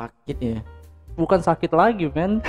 [0.00, 0.58] sakit ya.
[1.12, 2.40] Bukan sakit lagi men.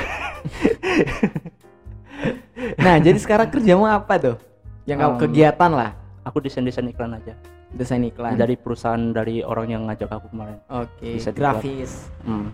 [2.78, 4.38] Nah jadi sekarang kerjamu apa tuh?
[4.86, 5.92] Yang kamu Um, kegiatan lah.
[6.22, 7.34] aku desain desain iklan aja.
[7.72, 8.38] Desain iklan.
[8.38, 10.62] Dari perusahaan dari orang yang ngajak aku kemarin.
[10.68, 11.34] Oke dibuat.
[11.34, 12.10] grafis.
[12.22, 12.54] Hmm.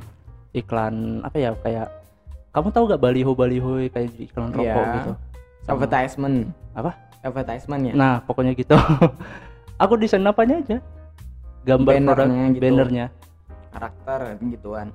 [0.56, 1.88] iklan apa ya kayak
[2.50, 4.96] kamu tahu gak baliho baliho kayak iklan rokok Iya.
[4.96, 5.12] gitu?
[5.62, 6.38] Sama- advertisement.
[6.74, 6.92] Apa?
[7.22, 7.94] Advertisement ya?
[7.94, 8.74] Nah pokoknya gitu.
[9.84, 10.78] Aku desain apanya aja.
[11.62, 12.64] Gambar Bannernya produk gitu.
[12.64, 13.06] bannernya
[13.78, 14.90] karakter gituan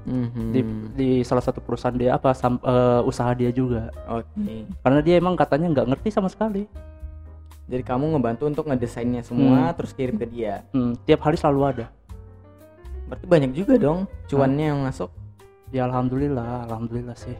[0.00, 0.96] di, Mhm.
[0.96, 3.92] di salah satu perusahaan dia apa sam- eh, usaha dia juga.
[4.08, 4.64] Oke.
[4.80, 6.64] Karena dia emang katanya nggak ngerti sama sekali.
[7.68, 9.76] Jadi kamu ngebantu untuk ngedesainnya semua Hmm.
[9.76, 10.64] terus kirim ke dia?
[10.72, 11.86] Hmm, tiap hari selalu ada.
[13.06, 15.10] Berarti banyak juga dong cuannya yang masuk.
[15.70, 17.36] Ya alhamdulillah alhamdulillah sih.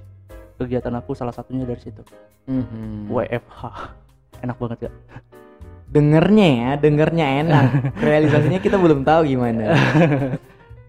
[0.54, 2.04] Kegiatan aku salah satunya dari situ.
[2.44, 3.08] Mhm.
[3.08, 3.60] WFH
[4.44, 4.92] enak banget ya
[5.90, 7.66] dengernya ya dengernya enak.
[8.06, 9.74] Realisasinya kita belum tahu gimana.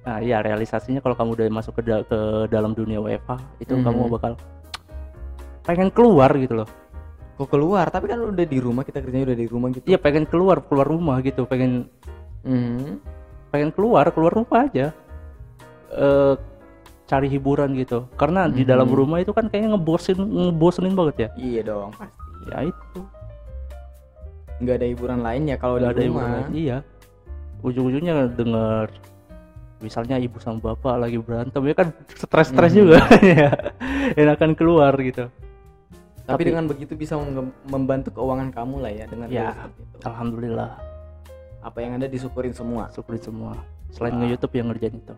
[0.01, 2.17] Nah iya realisasinya kalau kamu udah masuk ke, da- ke
[2.49, 3.85] dalam dunia WFH itu Mhm.
[3.85, 4.33] kamu bakal
[5.61, 6.69] pengen keluar gitu loh.
[7.37, 7.85] Kok keluar?
[7.85, 9.85] Tapi kan udah di rumah kita kerjanya udah di rumah gitu.
[9.85, 11.85] Iya pengen keluar keluar rumah gitu pengen
[12.41, 12.97] Mhm.
[13.53, 14.89] pengen keluar keluar rumah aja.
[15.93, 16.33] Eh
[17.05, 18.09] cari hiburan gitu.
[18.17, 18.97] Karena di dalam Mhm.
[18.97, 21.29] rumah itu kan kayaknya ngebosin ngebosenin banget ya.
[21.37, 22.17] Iya dong pasti.
[22.49, 22.99] Ya itu
[24.61, 26.07] nggak ada hiburan lain ya kalau udah ada rumah.
[26.07, 26.77] hiburan iya.
[27.61, 28.87] Ujung-ujungnya denger
[29.81, 32.77] misalnya ibu sama bapak lagi berantem ya kan stres-stres Mhm.
[32.77, 32.99] juga
[33.33, 33.49] ya.
[34.13, 35.25] Enakan keluar gitu.
[36.21, 37.17] Tapi, Tapi- dengan begitu bisa
[37.65, 39.49] membantu keuangan kamu lah ya dengan Ya.
[39.67, 40.05] itu.
[40.05, 40.77] alhamdulillah.
[41.61, 42.89] Apa yang ada disyukurin semua?
[42.89, 43.53] Syukurin semua.
[43.89, 44.21] Selain Wah.
[44.23, 45.15] nge-youtube yang ngerjain itu.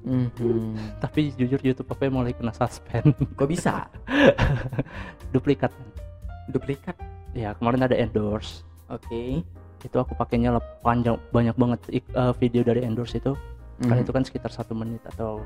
[0.00, 0.74] Mhm.
[1.04, 3.14] tapi jujur youtube apa mulai kena suspend.
[3.34, 3.86] Kok bisa?
[5.34, 5.70] Duplikat.
[6.48, 6.96] Duplikat?
[7.30, 9.42] Ya kemarin ada endorse oke.
[9.80, 12.02] Itu aku pakainya panjang banyak banget eh,
[12.36, 13.32] video dari endorse itu.
[13.80, 14.04] Kan Mhm.
[14.04, 15.40] itu kan sekitar satu menit atau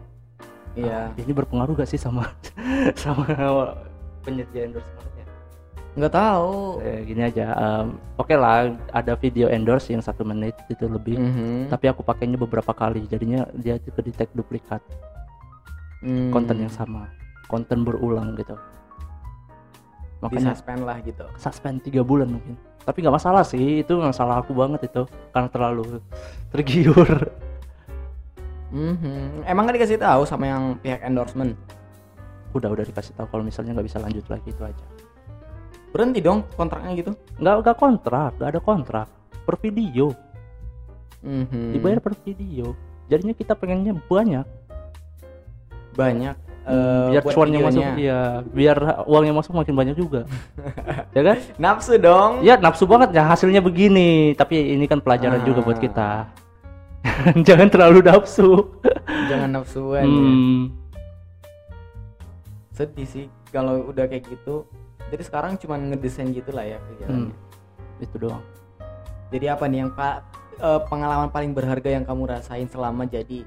[0.74, 1.14] iya.
[1.14, 2.26] Ah, ini berpengaruh gak sih sama
[2.98, 3.22] sama
[4.26, 5.22] penyedia endorse ya?
[5.94, 6.82] nggak tahu.
[6.82, 11.14] Eh, gini aja em, oke lah ada video endorse yang satu menit itu lebih.
[11.14, 11.70] Mhm.
[11.70, 14.82] tapi aku pakainya beberapa kali jadinya dia ke detect duplikat.
[16.02, 16.34] Hmm.
[16.34, 17.06] konten yang sama
[17.46, 18.58] konten berulang gitu.
[20.18, 21.24] Di makanya suspend lah gitu.
[21.38, 26.04] Suspend tiga bulan mungkin tapi nggak masalah sih itu masalah aku banget itu karena terlalu
[26.52, 27.32] tergiur.
[28.74, 29.46] Mhm.
[29.46, 31.54] emang nggak dikasih tahu sama yang pihak endorsement?
[32.52, 34.86] Udah udah dikasih tahu kalau misalnya nggak bisa lanjut lagi itu aja.
[35.94, 37.12] Berhenti dong kontraknya gitu?
[37.38, 39.08] Nggak nggak kontrak nggak ada kontrak.
[39.44, 40.12] Per video.
[41.24, 41.72] Mhm.
[41.72, 42.76] dibayar per video.
[43.08, 44.44] Jadinya kita pengennya banyak.
[45.94, 50.24] Banyak Eh, biar cuannya masuk iya biar uangnya masuk makin banyak juga.
[51.16, 51.36] Ya kan?
[51.60, 52.40] Nafsu dong.
[52.40, 53.12] Ya nafsu banget.
[53.12, 54.32] Ya hasilnya begini.
[54.32, 55.82] Tapi ini kan pelajaran juga buat Ah.
[55.84, 56.10] kita.
[57.46, 58.80] Jangan terlalu nafsu.
[59.28, 60.08] Jangan nafsuan ya.
[60.08, 60.62] hmm.
[62.74, 64.66] sedih sih kalau udah kayak gitu.
[65.12, 68.02] Jadi sekarang cuma ngedesain gitu lah ya kerjaannya Hmm.
[68.02, 68.42] itu doang.
[69.30, 70.24] Jadi apa nih yang pak
[70.54, 73.42] eh, pengalaman paling berharga yang kamu rasain selama jadi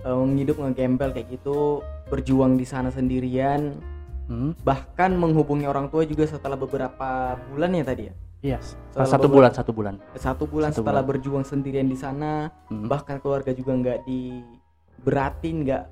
[0.00, 3.76] eh, ngidup ngegembel kayak gitu berjuang di sana sendirian.
[4.24, 4.54] Hmm.
[4.62, 8.14] bahkan menghubungi orang tua juga setelah beberapa bulan ya tadi ya?
[8.40, 9.94] Yes Setelah satu bulan satu bulan.
[10.14, 11.10] Satu bulan Satu setelah bulan.
[11.10, 12.46] berjuang sendirian di sana.
[12.70, 12.86] Hmm.
[12.86, 15.82] bahkan keluarga juga nggak diberatin nggak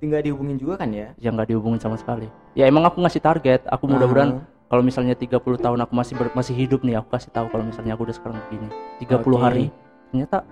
[0.00, 1.16] nggak dihubungin juga kan ya?
[1.16, 2.28] Yang nggak dihubungin sama sekali.
[2.52, 3.64] Ya emang aku ngasih target.
[3.64, 7.32] Aku mudah-mudahan Ah, kalau misalnya 30 tahun aku masih ber- masih hidup nih aku kasih
[7.32, 8.68] tahu kalau misalnya aku udah sekarang begini.
[9.00, 9.40] 30 Oke.
[9.40, 9.64] hari.
[10.12, 10.44] Ternyata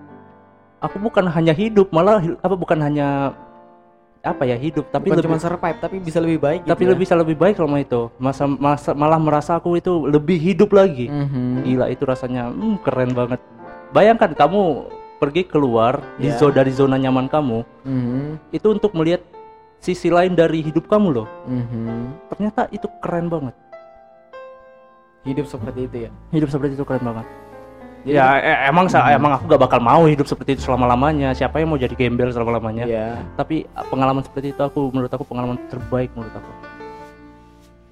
[0.77, 3.33] aku bukan hanya hidup malah apa bukan hanya
[4.21, 6.89] apa ya hidup tapi bukan lebih cuma survive tapi bisa lebih baik tapi gitu ya.
[6.91, 11.07] lebih bisa lebih baik sama itu masa, masa malah merasa aku itu lebih hidup lagi
[11.07, 11.63] Mhm.
[11.63, 13.39] gila itu rasanya hmm, keren banget
[13.89, 16.37] bayangkan kamu pergi keluar di Ya.
[16.37, 18.51] zona dari zona nyaman kamu Mhm.
[18.51, 19.23] itu untuk melihat
[19.79, 22.27] sisi lain dari hidup kamu loh Mhm.
[22.27, 23.55] ternyata itu keren banget
[25.23, 27.25] hidup seperti itu ya hidup seperti itu keren banget
[28.07, 29.11] Jadi- ya e- emang Hmm.
[29.11, 32.31] emang aku gak bakal mau hidup seperti itu selama lamanya siapa yang mau jadi gembel
[32.31, 33.19] selama lamanya Iya.
[33.35, 36.51] tapi pengalaman seperti itu aku menurut aku pengalaman terbaik menurut aku.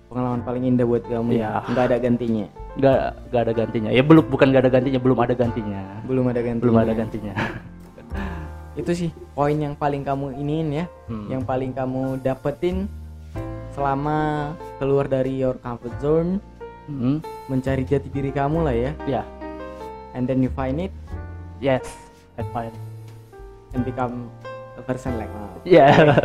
[0.07, 1.35] Pengalaman paling indah buat kamu ya?
[1.35, 1.51] Iya.
[1.67, 2.45] nggak ada gantinya?
[2.75, 2.97] Gak
[3.29, 3.89] gak ada gantinya.
[3.91, 5.81] Ya belum bukan gak ada gantinya belum ada gantinya.
[6.03, 6.63] Belum ada gantinya.
[6.63, 7.33] Belum ada gantinya.
[8.79, 10.85] Itu sih poin yang paling kamu iniin ya.
[11.07, 11.27] Hmm.
[11.27, 12.87] yang paling kamu dapetin
[13.71, 16.39] selama keluar dari your comfort zone.
[16.85, 17.17] Hmm.
[17.45, 18.91] mencari jati diri kamu lah ya.
[19.07, 19.21] Ya
[20.15, 20.95] and then you find it?
[21.59, 21.83] Yes
[22.39, 22.71] I find
[23.75, 24.31] and become
[24.79, 25.91] a person like now ya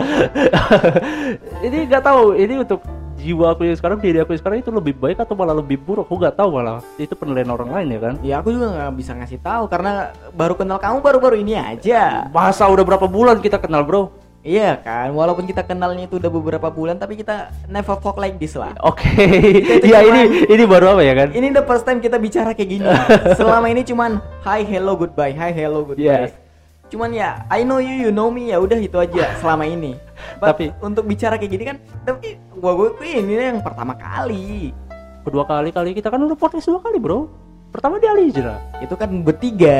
[1.66, 2.81] ini nggak tahu ini untuk
[3.20, 6.08] jiwa aku yang sekarang diri aku yang sekarang itu lebih baik atau malah lebih buruk?
[6.08, 6.81] Aku nggak tahu malah.
[6.96, 8.14] Itu penilaian orang lain ya kan?
[8.25, 12.32] Ya aku juga nggak bisa ngasih tahu karena baru kenal kamu baru-baru ini aja.
[12.32, 14.08] Masa udah berapa bulan kita kenal bro
[14.40, 18.56] Iya kan, walaupun kita kenalnya itu udah beberapa bulan, tapi kita never talk like this
[18.56, 18.72] lah.
[18.81, 19.04] Oke.
[19.76, 21.28] itu ya cuman- ini ini baru apa ya kan?
[21.37, 22.88] Ini the first time kita bicara kayak gini.
[23.38, 26.00] Selama ini cuman hi, hello, goodbye, hi, hello, goodbye.
[26.00, 26.32] Yes.
[26.88, 29.94] Cuman ya, I know you, you know me, ya udah itu aja selama ini.
[30.40, 34.72] But Tapi- untuk bicara kayak gini kan, tapi gua gue ini yang pertama kali.
[35.22, 37.28] Kedua kali kali kita kan udah podcast dua kali, Bro.
[37.70, 38.56] Pertama di Alijra.
[38.81, 39.78] Itu kan bertiga.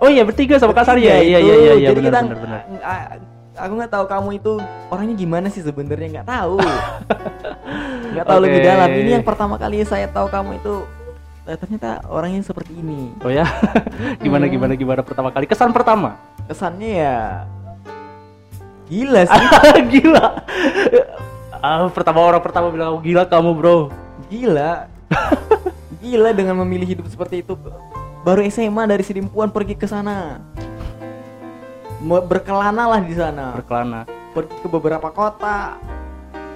[0.00, 1.20] Oh iya bertiga sama Kak Sari ya.
[1.20, 3.35] Iya iya iya iya Jadi benar kita benar benar.
[3.56, 4.52] Aku nggak tahu kamu itu
[4.92, 6.56] orangnya gimana sih sebenarnya nggak tahu.
[8.16, 8.44] Nggak tahu Oke.
[8.48, 8.88] lebih dalam.
[8.88, 10.74] Ini yang pertama kali saya tahu kamu itu
[11.44, 13.12] eh, ternyata orangnya seperti ini.
[13.20, 13.44] Oh ya.
[14.24, 14.54] gimana Hmm.
[14.56, 16.16] gimana gimana pertama kali kesan pertama.
[16.48, 17.16] Kesannya ya
[18.88, 19.42] gila sih.
[19.92, 20.26] gila.
[21.60, 23.78] Ah, pertama orang pertama bilang "Oh, gila kamu, Bro.
[24.32, 24.86] gila.
[26.00, 27.52] gila dengan memilih hidup seperti itu.
[28.22, 30.40] Baru SMA dari Sidimpuan pergi ke sana.
[32.06, 33.52] Berkelana lah di sana.
[33.52, 34.00] Berkelana.
[34.30, 35.80] pergi ke beberapa kota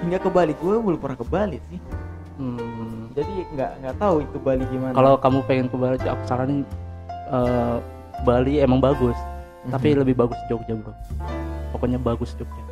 [0.04, 1.80] hingga ke Bali gue belum pernah ke Bali sih
[2.36, 3.08] Hmm.
[3.12, 6.60] jadi nggak nggak tahu itu Bali gimana Kalau kamu pengen ke Bali, aku saranin
[7.28, 7.76] eh,
[8.20, 9.16] Bali emang bagus,
[9.60, 9.72] Mhm.
[9.72, 10.92] tapi lebih bagus Jogja, Bro.
[11.70, 12.64] Pokoknya bagus Jogja.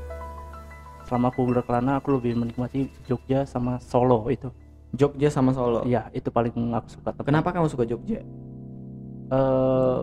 [1.05, 4.53] Selama aku berkelana, aku lebih menikmati Jogja sama Solo itu.
[4.91, 7.13] Jogja sama Solo Iya, itu paling aku suka.
[7.13, 8.21] Tapi kenapa kamu suka Jogja
[9.29, 9.99] eh,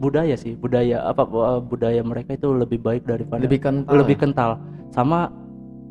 [0.00, 4.20] budaya sih, budaya apa eh, budaya mereka itu lebih baik daripada lebih kental lebih ya?
[4.24, 4.50] kental.
[4.90, 5.28] Sama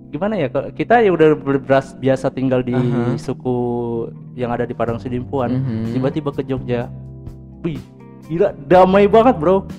[0.10, 0.50] gimana ya?
[0.50, 3.14] Kita ya udah ber- beras biasa tinggal di Aha.
[3.16, 3.56] suku
[4.34, 5.54] yang ada di Padang Sidimpuan.
[5.54, 5.94] Mhm.
[5.94, 6.90] Tiba-tiba ke Jogja,
[7.62, 7.78] wih,
[8.26, 9.70] gila damai banget bro.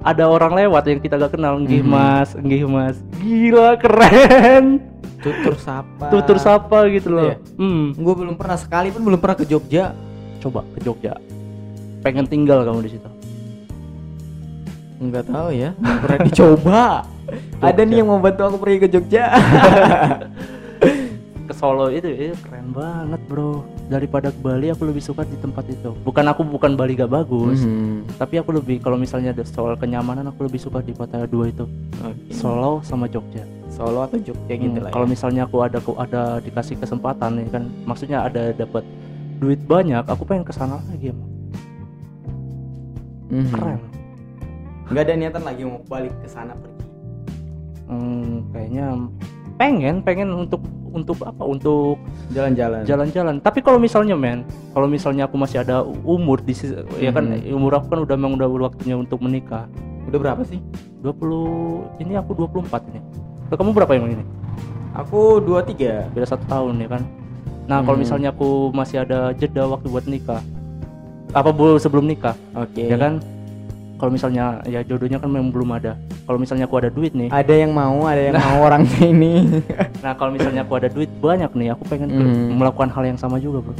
[0.00, 1.92] Ada orang lewat yang kita gak kenal, nggih Mhm.
[1.92, 4.80] mas, nggih mas, gila keren.
[5.20, 7.28] tutur sapa Tutur sapa gitu loh.
[7.28, 7.36] Iya.
[7.54, 9.92] Hmm, gue belum pernah sekali pun belum pernah ke Jogja
[10.40, 11.12] coba ke Jogja.
[12.00, 13.04] Pengen tinggal kamu di situ.
[15.00, 16.82] Nggak tahu ya pernah dicoba
[17.66, 19.24] ada nih yang mau bantu aku pergi ke Jogja
[21.50, 23.66] Ke Solo itu, itu keren banget bro.
[23.90, 25.90] Daripada ke Bali, aku lebih suka di tempat itu.
[25.98, 28.06] Bukan aku bukan Bali gak bagus, Mhm.
[28.14, 31.66] tapi aku lebih kalau misalnya ada soal kenyamanan, aku lebih suka di kota dua itu,
[31.98, 32.30] Oke.
[32.30, 33.42] Solo sama Jogja.
[33.66, 35.10] Solo atau Jogja gitu Hmm, lah Kalau ya.
[35.10, 38.86] misalnya aku ada aku ada dikasih kesempatan nih kan, maksudnya ada dapat
[39.36, 41.30] duit banyak, aku pengen ke sana lagi emang.
[43.26, 43.50] Mhm.
[43.50, 43.80] Keren.
[44.90, 46.78] Nggak ada niatan lagi mau balik ke sana pergi
[47.90, 48.86] Hmm, kayaknya
[49.56, 51.42] pengen pengen untuk untuk apa?
[51.42, 51.98] Untuk
[52.30, 53.34] jalan-jalan jalan-jalan.
[53.38, 57.50] Tapi kalau misalnya men, kalau misalnya aku masih ada umur di sis- ya kan Mhm.
[57.50, 59.66] umur aku kan udah memang udah waktunya untuk menikah.
[60.00, 60.58] udah berapa sih
[60.98, 62.98] 20 ini aku 24 ini.
[63.46, 64.24] Kalau kamu berapa yang ini?
[64.90, 67.02] aku 23 Beda satu tahun ya kan.
[67.70, 68.02] Nah, kalau Mhm.
[68.02, 70.42] misalnya aku masih ada jeda waktu buat nikah.
[71.30, 72.34] Apa sebelum nikah?
[72.54, 73.22] oke ya kan
[74.00, 75.92] kalau misalnya ya jodohnya kan memang belum ada.
[76.24, 77.28] Kalau misalnya aku ada duit nih.
[77.28, 79.60] Ada yang mau ada yang mau orangnya ini.
[80.00, 82.56] Nah kalau misalnya aku ada duit banyak nih aku pengen Hmm.
[82.56, 83.76] melakukan hal yang sama juga bro.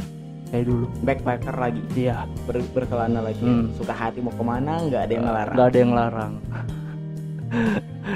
[0.47, 0.85] Kayak dulu.
[1.01, 1.81] Backpacker lagi.
[1.91, 2.29] Iya.
[2.45, 3.41] Ber- berkelana lagi.
[3.41, 3.73] Hmm.
[3.73, 6.33] suka hati mau ke mana nggak ada yang melarang nggak ada yang larang.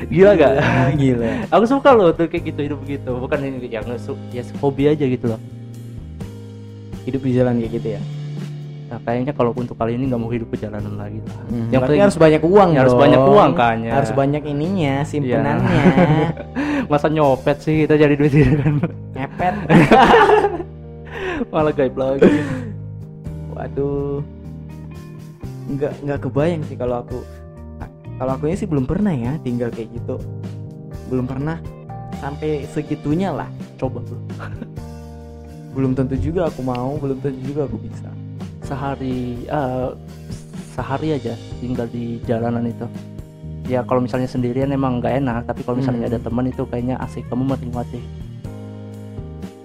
[0.06, 0.54] Gila gak
[0.96, 1.31] gila.
[1.50, 5.04] Aku suka loh tuh kayak gitu hidup begitu bukan ini yang su- ya hobi aja
[5.04, 5.42] gitu loh.
[7.04, 8.01] Hidup di jalan kayak gitu ya
[8.96, 11.36] nah kayaknya kalau untuk kali ini nggak mau hidup perjalanan lagi lah.
[11.52, 13.92] Hmm, yang penting harus banyak uang Ya, harus banyak uang kan, ya.
[13.92, 15.84] harus banyak ininya simpenannya.
[16.92, 18.80] Masa nyopet sih kita jadi duit kan
[19.20, 19.56] ngepet.
[21.52, 22.40] Malah gaib lagi.
[23.52, 24.24] Waduh.
[25.75, 27.20] Nggak nggak kebayang sih kalau aku
[28.16, 30.24] kalau aku sih belum pernah ya tinggal kayak gitu.
[31.12, 31.60] Belum pernah
[32.24, 33.52] sampai segitunya lah.
[33.75, 34.00] Coba.
[34.08, 34.24] Bro
[35.75, 38.08] belum tentu juga aku mau belum tentu juga aku bisa
[38.65, 39.88] sehari eh,
[40.72, 42.86] sehari aja tinggal di jalanan itu.
[43.65, 46.12] Ya kalau misalnya sendirian emang nggak enak tapi kalau misalnya Hmm.
[46.12, 47.98] ada teman itu kayaknya asik kamu menikmati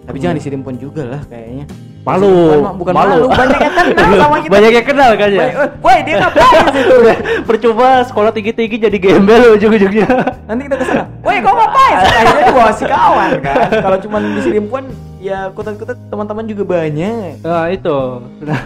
[0.01, 0.23] tapi Hmm.
[0.23, 1.67] jangan disimpun juga lah kayaknya.
[2.01, 3.29] Malu Bukan, ma- bukan malu.
[3.29, 4.51] banyak yang kenal sama kita.
[4.51, 5.45] Banyak yang kenal kan ya?
[5.79, 6.97] Woi, dia ngapain situ?
[7.53, 10.09] Percuma sekolah tinggi tinggi jadi gembel ujung-ujungnya.
[10.49, 11.05] Nanti kita ke sana.
[11.21, 11.97] Woi kau ngapain?
[12.01, 13.69] Akhirnya dibawa si kawan kan.
[13.77, 14.85] Kalau cuma di Sidimpuan
[15.21, 17.45] ya kutat-kutat teman-teman juga banyak.
[17.45, 17.99] Nah itu.
[18.41, 18.61] Nah,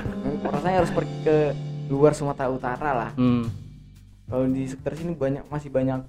[0.54, 1.36] rasanya harus pergi ke
[1.86, 3.10] luar Sumatera Utara lah.
[3.14, 3.46] Hmm.
[4.24, 6.00] kalau di sekitar sini banyak masih banyak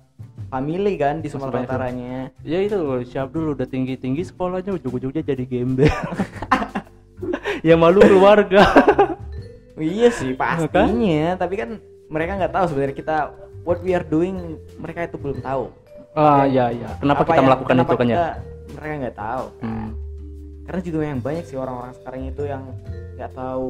[0.48, 2.32] family kan di Sumatera Utaranya.
[2.42, 5.92] Ya itu siap dulu udah tinggi tinggi sekolahnya ujung-ujungnya jadi gembel.
[7.62, 8.62] Ya malu keluarga.
[9.76, 11.36] Iya sih pastinya.
[11.36, 11.70] Tapi kan
[12.08, 13.16] mereka nggak tahu sebenarnya kita
[13.66, 15.68] what we are doing mereka itu belum tahu.
[16.14, 16.96] Ah ya ya.
[16.96, 18.18] Kenapa Apa kita yang- melakukan kenapa itu kan ya?
[18.72, 19.46] mereka nggak tahu.
[19.52, 19.90] Kan Hmm.
[20.64, 22.64] karena juga yang banyak sih orang-orang sekarang itu yang
[23.16, 23.66] nggak tahu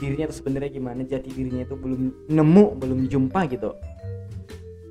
[0.00, 3.76] dirinya itu sebenarnya gimana jati dirinya itu belum nemu belum jumpa gitu.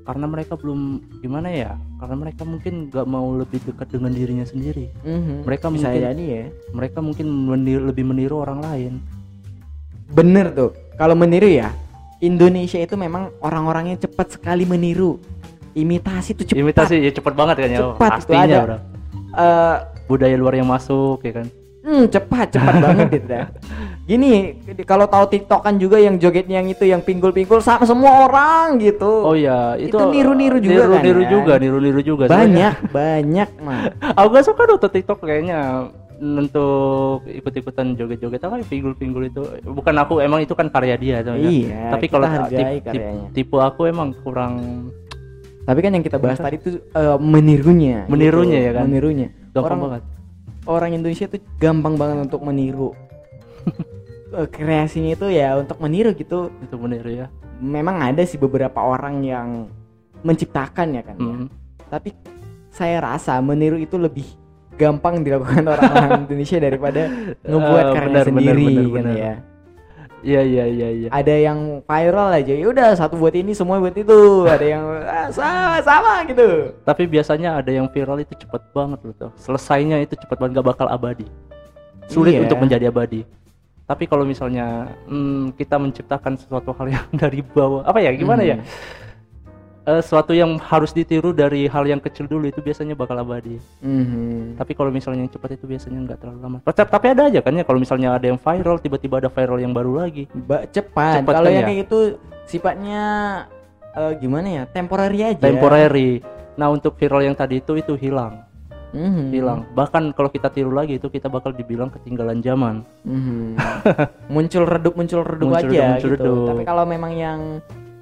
[0.00, 0.80] Karena mereka belum
[1.20, 4.88] gimana ya karena mereka mungkin nggak mau lebih dekat dengan dirinya sendiri.
[5.02, 5.44] Mhm.
[5.44, 6.44] Mereka bisa mungkin- jadi ya.
[6.72, 8.92] mereka mungkin meniru, lebih meniru orang lain.
[10.10, 10.70] Bener tuh.
[10.96, 11.70] Kalau meniru ya
[12.20, 15.18] Indonesia itu memang orang-orangnya cepat sekali meniru.
[15.72, 16.58] Imitasi tuh cepat.
[16.58, 17.78] Imitasi ya cepet banget kan ya.
[17.80, 18.58] Cepat, itu pastinya ada.
[18.66, 18.76] bro.
[19.30, 19.76] Eh,
[20.06, 21.46] budaya luar yang masuk ya kan.
[21.80, 23.46] Hmm, cepat, cepat banget gitu dah.
[24.10, 28.82] Gini, kalau tahu TikTok kan juga yang jogetnya yang itu yang pinggul-pinggul sama semua orang
[28.82, 29.06] gitu.
[29.22, 31.30] oh iya itu, Itu niru-niru juga niru, kan, niru ya?
[31.30, 33.94] juga niru niru juga banyak, banyak mah.
[34.18, 35.86] Aku gak suka nonton TikTok kayaknya
[36.20, 41.46] untuk ikut-ikutan joget-joget apa pinggul-pinggul itu bukan aku emang itu kan karya dia sebenarnya.
[41.48, 43.28] Iya, tapi kalau hargai tip- tip- karyanya.
[43.30, 44.52] tipe aku emang kurang
[45.60, 48.04] Tapi kan yang kita bahas tadi itu eh, menirunya.
[48.10, 48.66] Menirunya gitu.
[48.66, 48.84] ya kan?
[48.90, 49.28] Menirunya.
[49.54, 50.02] gampang orang banget
[50.66, 52.90] orang Indonesia tuh gampang banget untuk meniru.
[54.32, 56.54] Eh, Kreasinya itu ya untuk meniru gitu.
[56.60, 57.26] itu meniru ya
[57.58, 59.68] Memang ada sih beberapa orang yang
[60.20, 61.16] menciptakan ya kan.
[61.16, 61.34] ya.
[61.34, 61.48] Hmm.
[61.86, 62.14] tapi
[62.70, 64.22] saya rasa meniru itu lebih
[64.76, 67.10] gampang dilakukan orang-orang Indonesia daripada
[67.42, 69.16] ngebuat Eh, karya benar, benar, sendiri benar, kan benar.
[69.16, 69.32] ya
[70.20, 73.92] iya iya iya iya ada yang viral aja ya udah satu buat ini semua buat
[73.92, 79.00] itu ada yang ah, sama sama gitu tapi biasanya ada yang viral itu cepet banget
[79.00, 81.24] loh tuh selesainya itu cepet banget gak bakal abadi
[82.06, 82.44] sulit Iya.
[82.44, 83.24] untuk menjadi abadi
[83.90, 88.62] tapi kalau misalnya hmm, kita menciptakan sesuatu hal yang dari bawah apa ya gimana ya?
[88.62, 88.98] Hmm.
[89.80, 93.58] Eh, sesuatu yang harus ditiru dari hal yang kecil dulu itu biasanya bakal abadi.
[93.82, 94.54] Mhm.
[94.54, 96.58] tapi kalau misalnya yang cepat itu biasanya nggak terlalu lama.
[96.62, 99.74] Tapi- tapi ada aja kan ya kalau misalnya ada yang viral tiba-tiba ada viral yang
[99.74, 100.30] baru lagi.
[100.30, 101.68] Ba- cepat, Cepat kalau kan yang ya?
[101.74, 101.98] kayak itu
[102.46, 103.02] sifatnya
[103.98, 104.62] eh, gimana ya?
[104.70, 105.42] Temporary aja.
[105.42, 106.22] Temporary.
[106.54, 108.46] Nah untuk viral yang tadi itu itu hilang
[108.90, 109.30] Mhm.
[109.30, 113.54] hilang bahkan kalau kita tiru lagi itu kita bakal dibilang ketinggalan zaman Mhm.
[114.34, 116.24] muncul redup muncul redup Muncul aja redup, muncul gitu.
[116.24, 116.48] redup.
[116.48, 117.40] Tapi kalau memang yang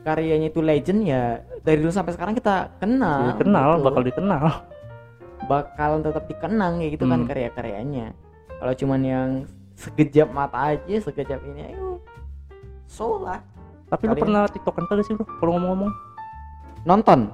[0.00, 1.24] karyanya itu legend ya
[1.60, 3.34] dari dulu sampai sekarang kita kenal.
[3.34, 3.84] dikenal gitu.
[3.84, 4.44] bakal dikenal
[5.44, 7.28] bakalan tetap dikenang ya gitu kan Hmm.
[7.28, 8.06] karya-karyanya.
[8.50, 9.28] Kalau cuman yang
[9.74, 12.02] sekejap mata aja, sekejap ini ayo
[12.84, 13.38] so lah.
[13.86, 15.92] tapi lu Kali- pernah tiktokan kagak sih bro kalau ngomong-ngomong
[16.80, 17.28] Nonton,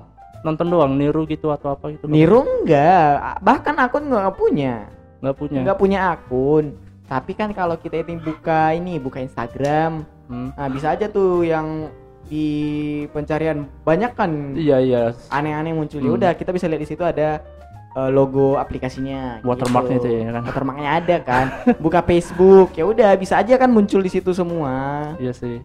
[0.44, 4.86] nonton doang niru gitu atau apa gitu niru enggak, bahkan akun nggak punya.
[5.18, 6.76] nggak punya nggak punya akun.
[7.04, 10.56] Tapi kan kalau kita itu buka ini, buka Instagram, Hmm.
[10.56, 11.92] nah bisa aja tuh yang
[12.24, 12.48] di
[13.12, 16.16] pencarian banyak kan iya iya aneh-aneh muncul ya Hmm.
[16.16, 17.44] udah kita bisa lihat di situ ada
[17.92, 20.08] uh, logo aplikasinya Watermarknya gitu.
[20.08, 20.42] itu ya kan?
[20.48, 21.46] watermarknya ada kan
[21.76, 25.60] buka Facebook ya udah bisa aja kan muncul di situ semua iya sih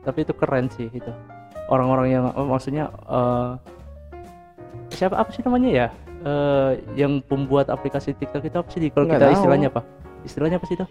[0.00, 1.12] tapi itu keren sih itu
[1.68, 3.48] orang-orang yang maksudnya eh,
[4.92, 5.86] siapa apa sih namanya ya?
[6.22, 9.34] Eh, yang pembuat aplikasi TikTok itu apa sih kalau kita tahu.
[9.34, 9.82] istilahnya apa?
[10.22, 10.86] Istilahnya apa sih itu?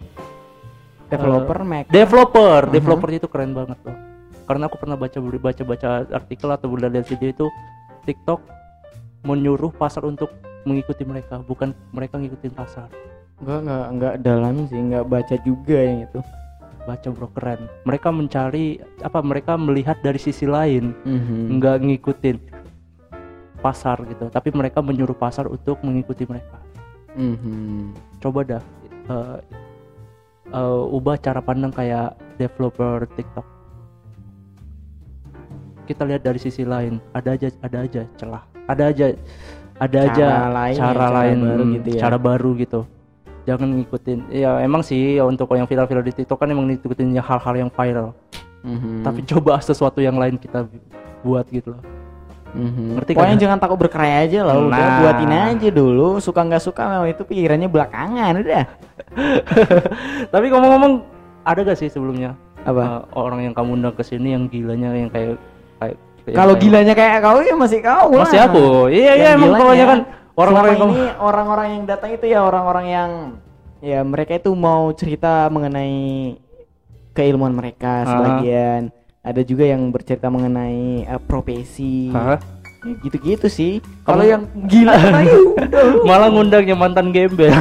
[1.08, 1.84] Developer Mac.
[1.92, 2.60] developer.
[2.68, 2.72] Mhm.
[2.72, 4.12] developer itu keren banget loh
[4.46, 7.46] karena aku pernah baca baca baca artikel atau lihat video itu
[8.04, 8.42] TikTok
[9.22, 10.28] menyuruh pasar untuk
[10.66, 12.90] mengikuti mereka bukan mereka ngikutin pasar.
[13.42, 16.20] Enggak enggak enggak dalam sih enggak baca juga yang itu.
[16.82, 17.70] Baca bro keren.
[17.86, 20.92] Mereka mencari apa mereka melihat dari sisi lain.
[21.06, 21.58] Mhm.
[21.58, 22.36] nggak ngikutin
[23.62, 24.26] pasar gitu.
[24.26, 26.58] Tapi mereka menyuruh pasar untuk mengikuti mereka.
[27.12, 27.92] Mhm.
[28.24, 28.62] coba dah
[29.12, 29.38] eh,
[30.48, 33.46] eh, ubah cara pandang kayak developer TikTok.
[35.84, 36.98] Kita lihat dari sisi lain.
[37.12, 38.42] Ada aja ada aja celah.
[38.64, 39.06] Ada aja
[39.76, 42.00] ada Cara aja lain ya, cara cara lain baru hmm, gitu ya.
[42.00, 42.80] cara baru gitu.
[43.44, 44.18] Jangan ngikutin.
[44.32, 48.16] Ya emang sih untuk yang viral-viral di TikTok kan emang ngikutin hal-hal yang viral.
[48.62, 49.02] Mhm.
[49.02, 50.66] tapi coba sesuatu yang lain kita
[51.26, 51.82] buat gitu loh
[52.52, 52.94] Mhm.
[52.94, 53.42] Ngerti kan Pokoknya ya?
[53.42, 54.98] jangan takut berkarya aja lah, udah Nah.
[55.00, 56.08] buatin aja dulu.
[56.18, 58.64] Suka nggak suka memang itu pikirannya belakangan udah.
[60.32, 60.92] tapi ngomong-ngomong
[61.42, 62.32] ada gak sih sebelumnya
[62.62, 62.82] Apa?
[62.82, 65.36] eh, orang yang kamu undang ke sini yang gilanya yang kayak
[65.78, 65.96] kayak
[66.28, 68.22] Kalau gilanya kayak kau ya masih kau lah.
[68.22, 69.98] masih aku iya iya emang pokoknya kan
[70.32, 73.10] orang-orang yang ini orang-orang yang datang itu ya orang-orang yang
[73.80, 76.38] ya mereka itu mau cerita mengenai
[77.10, 78.08] keilmuan mereka Ah.
[78.08, 78.82] sebagian.
[79.22, 82.10] Ada juga yang bercerita mengenai eh, profesi.
[82.10, 82.42] Hah?
[82.82, 83.78] Ya, gitu-gitu sih.
[84.02, 84.98] Kalau yang gila
[86.02, 87.54] malah ngundangnya mantan gembel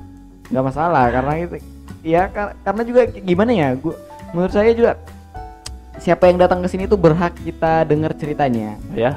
[0.48, 1.56] nggak masalah karena itu
[2.00, 3.98] ya kar- karena juga gimana ya gua
[4.30, 4.96] menurut saya juga
[5.98, 9.12] siapa yang datang ke sini tuh berhak kita dengar ceritanya ya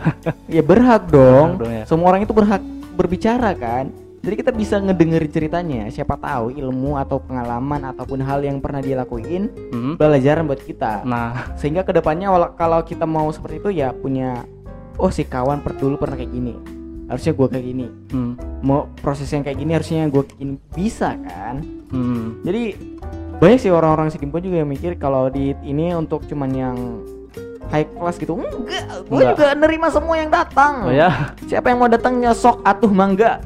[0.49, 1.83] ya berhak dong Berhak dong ya.
[1.85, 2.59] semua orang itu berhak
[2.91, 8.61] berbicara kan jadi kita bisa ngedengerin ceritanya siapa tahu ilmu atau pengalaman ataupun hal yang
[8.61, 9.97] pernah dia lakuin Hmm.
[9.97, 11.01] pelajaran buat kita.
[11.01, 11.57] Nah.
[11.57, 14.45] Sehingga ke depannya kalau kita mau seperti itu ya punya
[15.01, 16.53] oh si kawan per dulu pernah kayak gini
[17.09, 17.87] harusnya gua kayak gini.
[18.13, 18.39] Hmm.
[18.61, 20.53] mau proses yang kayak gini harusnya gua kayak gini.
[20.69, 21.65] Bisa kan?
[21.89, 22.39] Hmm.
[22.45, 22.77] jadi
[23.41, 26.77] banyak sih orang-orang Sidimpo juga yang mikir kalau di ini untuk cuman yang
[27.73, 28.37] high class gitu.
[28.37, 30.85] Enggak gue juga nerima semua yang datang.
[30.85, 33.41] Oh ya, siapa yang mau datang nyosok atuh mangga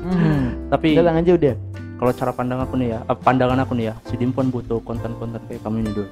[0.00, 0.70] hmm.
[0.70, 1.54] tapi bilang aja udah
[1.98, 5.42] kalau cara pandang aku nih ya, eh, pandangan aku nih ya, si Dimpon butuh konten-konten
[5.44, 6.06] kayak kamu ini dulu.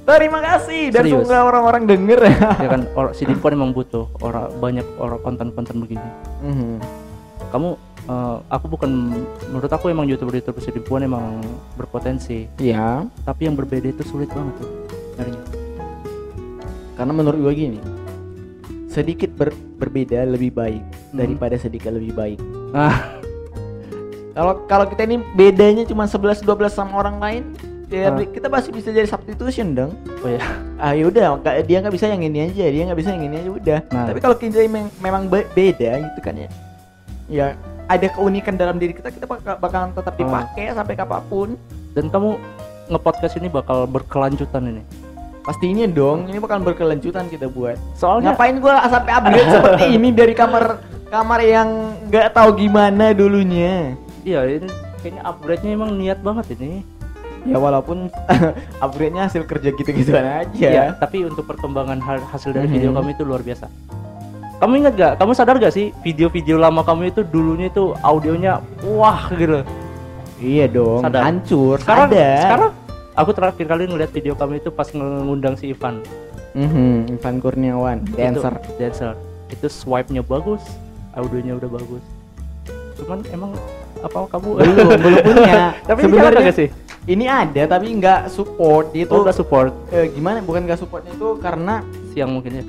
[0.00, 1.22] terima kasih dan Serius.
[1.22, 5.76] semoga orang-orang denger ya ya kan, or, si Dimpon emang butuh orang banyak orang konten-konten
[5.78, 6.08] begini.
[6.40, 6.80] Mhm.
[7.48, 7.68] Kamu,
[8.06, 8.90] eh, aku bukan,
[9.46, 14.56] menurut aku emang youtuber-youtuber si Dimpon emang berpotensi, Iya, tapi yang berbeda itu sulit banget
[14.56, 14.70] tuh
[15.14, 15.44] nyarinya.
[16.94, 17.80] karena menurut gue gini,
[18.86, 21.18] sedikit ber- berbeda lebih baik Hmm.
[21.18, 22.40] daripada sedikit lebih baik.
[22.70, 23.18] Ah,
[24.30, 27.42] Kalau kalau kita ini bedanya cuma 11 12 sama orang lain,
[27.86, 28.16] ya Ah.
[28.16, 29.92] kita masih bisa jadi substitution dong.
[30.16, 30.40] oh ya,
[30.76, 33.78] Ah yaudah, dia nggak bisa yang ini aja, dia nggak bisa yang ini aja udah.
[33.90, 34.06] Nah.
[34.06, 36.48] Tapi kalau kita mem- memang be- beda gitu kan ya,
[37.28, 37.46] ya
[37.84, 40.18] ada keunikan dalam diri kita, kita bakal bakalan tetap Ah.
[40.18, 41.48] dipakai sampai kapan pun.
[41.90, 42.38] dan kamu
[42.88, 44.82] nge-podcast ini bakal berkelanjutan ini.
[45.42, 47.74] Pastinya dong, ini bakal berkelanjutan kita buat.
[47.92, 50.78] Soalnya Ngapain gua sampai upgrade seperti ini dari kamar
[51.10, 51.68] kamar yang
[52.06, 53.98] nggak tahu gimana dulunya.
[54.22, 54.68] Iya ini
[55.02, 56.86] kayaknya upgrade-nya emang niat banget ini.
[57.42, 58.12] Ya walaupun
[58.84, 60.68] upgrade-nya hasil kerja gitu-gituan aja.
[60.70, 60.84] Iya.
[60.94, 63.66] Tapi untuk perkembangan ha- hasil dari video kami itu luar biasa.
[64.60, 65.12] Kamu ingat gak?
[65.16, 69.64] Kamu sadar gak sih video-video lama kamu itu dulunya itu audionya wah gitu.
[70.40, 71.20] Iya dong, Sadar.
[71.24, 71.76] hancur.
[71.80, 72.40] Sekarang sadar.
[72.40, 72.70] sekarang
[73.12, 76.00] aku terakhir kali ngeliat video kamu itu pas ngundang si Ivan.
[76.52, 78.52] Mhm, Ivan Kurniawan, dancer.
[78.56, 79.12] Itu, dancer.
[79.48, 80.60] Itu swipe-nya bagus,
[81.12, 82.04] audionya udah bagus.
[82.96, 83.50] Cuman emang
[84.00, 85.62] apa kamu Belum, belum punya.
[85.88, 86.68] Tapi Sebenarnya sih?
[87.02, 88.92] Ini ada tapi nggak support.
[88.92, 90.38] Itu Oh, nggak support eh, gimana?
[90.38, 92.64] Bukan nggak supportnya itu karena siang mungkin ya.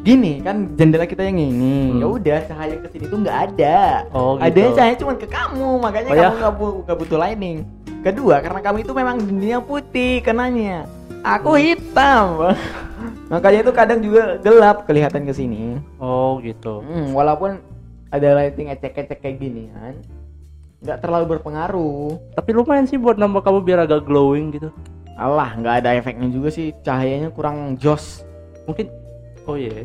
[0.00, 1.90] gini kan jendela kita yang ini.
[1.90, 1.98] Hmm.
[1.98, 4.04] Ya udah cahaya ke sini tuh nggak ada.
[4.10, 4.46] Oh, gitu.
[4.46, 6.22] Adanya cahaya cuma ke kamu, makanya Oh, ya?
[6.22, 7.56] kamu nggak bu- butuh lighting.
[8.00, 10.84] Kedua, karena kamu itu memang dunia putih kenanya.
[11.24, 11.64] Aku Hmm.
[11.64, 12.26] hitam.
[13.32, 15.80] makanya itu kadang juga gelap kelihatan ke sini.
[15.96, 16.84] Oh, gitu.
[16.84, 17.64] Hmm, walaupun
[18.14, 19.94] ada lighting ecek-ecek kayak gini kan,
[20.80, 22.14] nggak terlalu berpengaruh.
[22.32, 24.70] Tapi lumayan sih buat nambah kamu biar agak glowing gitu.
[25.14, 26.70] Alah, nggak ada efeknya juga sih.
[26.80, 28.22] Cahayanya kurang jos.
[28.64, 28.86] Mungkin
[29.44, 29.82] oh iya.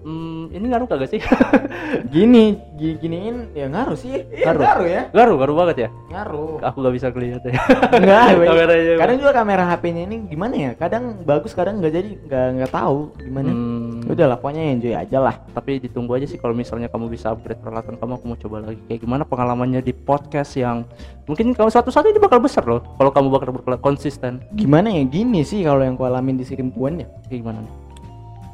[0.00, 1.20] Hmm, ini ngaruh kagak sih?
[2.14, 4.24] Gini, gi- giniin ya ngaruh sih.
[4.32, 4.62] Iya, Ngaruh.
[4.64, 5.02] ngaruh ya.
[5.12, 5.88] ngaruh, ngaruh banget ya.
[6.08, 6.56] Ngaruh.
[6.64, 7.60] Aku gak bisa kelihatan ya.
[7.92, 8.24] Enggak.
[8.48, 8.94] Kameranya.
[8.96, 10.70] kadang juga kamera HP-nya ini gimana ya?
[10.72, 13.50] Kadang bagus, kadang nggak jadi, nggak nggak tahu gimana.
[13.52, 15.36] Hmm, Udah lah, pokoknya enjoy aja lah.
[15.50, 18.80] tapi ditunggu aja sih kalau misalnya kamu bisa upgrade peralatan kamu, aku mau coba lagi.
[18.86, 20.86] Kayak gimana pengalamannya di podcast yang
[21.26, 22.80] mungkin kalau suatu saat ini bakal besar loh.
[22.96, 24.40] Kalau kamu bakal berkela- konsisten.
[24.54, 25.02] Gimana ya?
[25.02, 27.08] Gini sih kalau yang ku alamin di Sirimpuan ya.
[27.26, 27.74] Kayak gimana nih?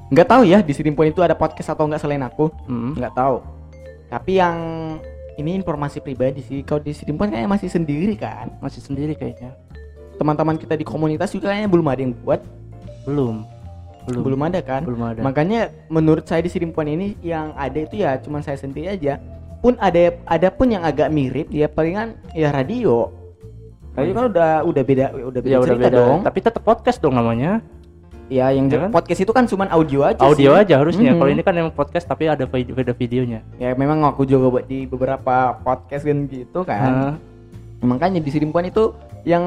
[0.06, 2.46] Nggak tahu ya di Sirimpuan itu ada podcast atau nggak selain aku.
[2.66, 2.94] Hmm.
[2.94, 3.38] nggak tahu
[4.06, 4.56] tapi yang
[5.34, 9.50] ini informasi pribadi sih kalau di Sirimpuan kayaknya masih sendiri kan Masih sendiri kayaknya.
[10.14, 12.38] teman-teman kita di komunitas juga kayaknya belum ada yang buat
[13.02, 13.42] Belum.
[14.06, 14.22] Belum.
[14.22, 15.20] belum ada kan Belum ada.
[15.20, 19.18] makanya menurut saya di Sirimpuan ini yang ada itu ya cuma saya sendiri aja
[19.58, 23.10] pun ada ada pun yang agak mirip ya palingan ya radio
[23.92, 25.90] radio kan udah udah beda udah beda ya udah beda.
[25.90, 27.58] dong Tapi tetap podcast dong namanya.
[28.26, 28.90] ya yang Ya kan?
[28.90, 30.60] podcast itu kan cuma audio aja Audio sih.
[30.60, 31.10] aja harusnya.
[31.10, 31.18] Mhm.
[31.18, 33.40] Kalau ini kan emang podcast tapi ada video, video videonya.
[33.56, 37.16] ya memang aku juga buat di beberapa podcast kan gitu kan
[37.80, 38.92] makanya di Sirimpuan itu
[39.22, 39.42] yang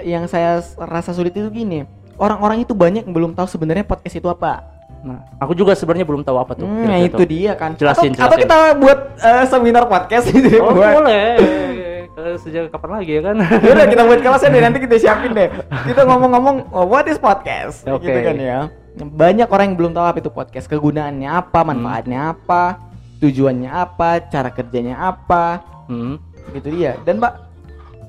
[0.00, 1.84] yang saya rasa sulit itu gini
[2.16, 6.26] orang-orang itu banyak yang belum tahu sebenarnya podcast itu apa Nah, aku juga sebenarnya belum
[6.26, 6.66] tahu apa tuh.
[6.66, 8.42] Hmm, nah itu dia kan Jelasin, atau, atau jelasin.
[8.42, 11.26] kita buat eh, seminar podcast di Oh, Sirimpuan boleh.
[11.38, 13.36] Eh, Sejak kapan lagi ya kan?
[13.38, 15.46] Yaudah kita buat kelasnya deh nanti kita siapin deh
[15.88, 18.02] kita ngomong-ngomong oh, what is podcast Oke.
[18.02, 18.58] gitu kan ya
[18.96, 22.80] banyak orang yang belum tahu apa itu podcast kegunaannya apa manfaatnya apa
[23.16, 26.18] tujuannya apa cara kerjanya apa Hmm.
[26.50, 27.45] gitu dia dan mbak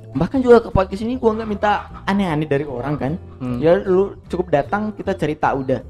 [0.09, 1.71] bahkan juga ke podcast ini gua nggak minta
[2.03, 3.57] aneh-aneh dari orang kan Hmm.
[3.57, 5.81] ya lu cukup datang kita cerita udah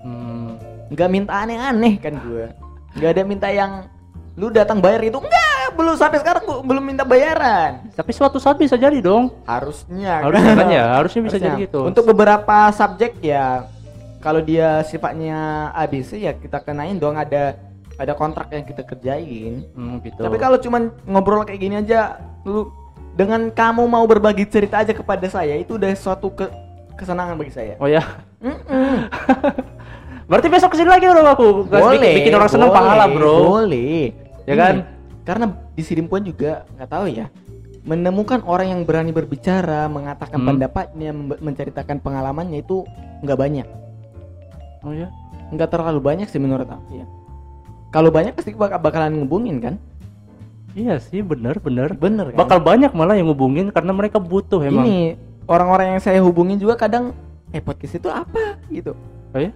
[0.00, 0.56] Hmm.
[0.88, 2.48] nggak minta aneh-aneh kan gua
[2.94, 3.84] nggak ada minta yang
[4.34, 8.56] lu datang bayar itu enggak belum sampai sekarang gua belum minta bayaran Tapi suatu saat
[8.56, 9.30] bisa jadi dong.
[9.44, 11.50] harusnya Harusnya kan ya, harusnya bisa Harusnya.
[11.52, 11.80] jadi gitu.
[11.84, 13.66] untuk beberapa subjek ya
[14.18, 15.38] kalau dia sifatnya
[15.72, 17.54] ABC ya kita kenain dong ada
[17.94, 20.18] ada kontrak yang kita kerjain Hmm, gitu.
[20.18, 22.70] tapi kalau cuman ngobrol kayak gini aja lu
[23.18, 26.46] dengan kamu mau berbagi cerita aja kepada saya itu udah suatu ke
[26.94, 28.06] kesenangan bagi saya Oh ya.
[28.38, 29.10] Mm-mm.
[30.30, 31.48] Berarti besok ke sini lagi bro aku.
[31.66, 33.36] Bikin, bikin orang seneng boleh, pahala bro.
[33.56, 34.12] Boleh.
[34.44, 34.74] Ya kan?
[35.24, 37.26] Karena di Sirimpuan juga nggak tahu ya.
[37.82, 40.48] Menemukan orang yang berani berbicara, mengatakan Hmm.
[40.52, 42.84] pendapatnya, menceritakan pengalamannya itu
[43.24, 43.66] nggak banyak.
[44.84, 45.08] Oh ya.
[45.48, 47.06] Nggak terlalu banyak sih menurut aku ya.
[47.88, 49.74] Kalau banyak pasti bak- bakalan ngubungin kan?
[50.78, 51.90] Iya sih, bener bener.
[51.92, 52.38] Bener kan?
[52.38, 54.86] Bakal banyak malah yang ngubungin karena mereka butuh emang.
[54.86, 57.10] Ini orang-orang yang saya hubungin juga kadang
[57.50, 58.94] eh podcast itu apa gitu.
[59.28, 59.50] Oh ya?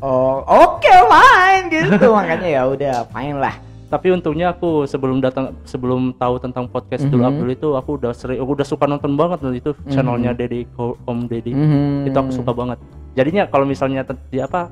[0.00, 6.12] oh oke fine gitu makanya ya udah fine lah Tapi untungnya aku sebelum datang sebelum
[6.14, 7.28] tahu tentang podcast Dul Mhm.
[7.30, 10.98] Abdul itu aku udah sering aku udah suka nonton banget loh itu channelnya Deddy Ko-
[11.00, 11.54] Om Deddy.
[11.54, 12.10] Mhm.
[12.10, 12.82] Itu aku suka banget.
[13.14, 14.66] Jadinya kalau misalnya di apa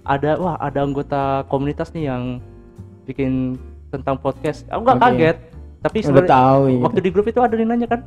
[0.00, 2.38] ada wah ada anggota komunitas nih yang
[3.04, 3.58] bikin
[3.90, 4.64] tentang podcast.
[4.66, 5.04] Aku nggak Oke.
[5.10, 5.36] kaget.
[5.80, 6.78] Tapi sebenarnya tahu ya.
[6.80, 8.00] waktu di grup itu ada yang nanya kan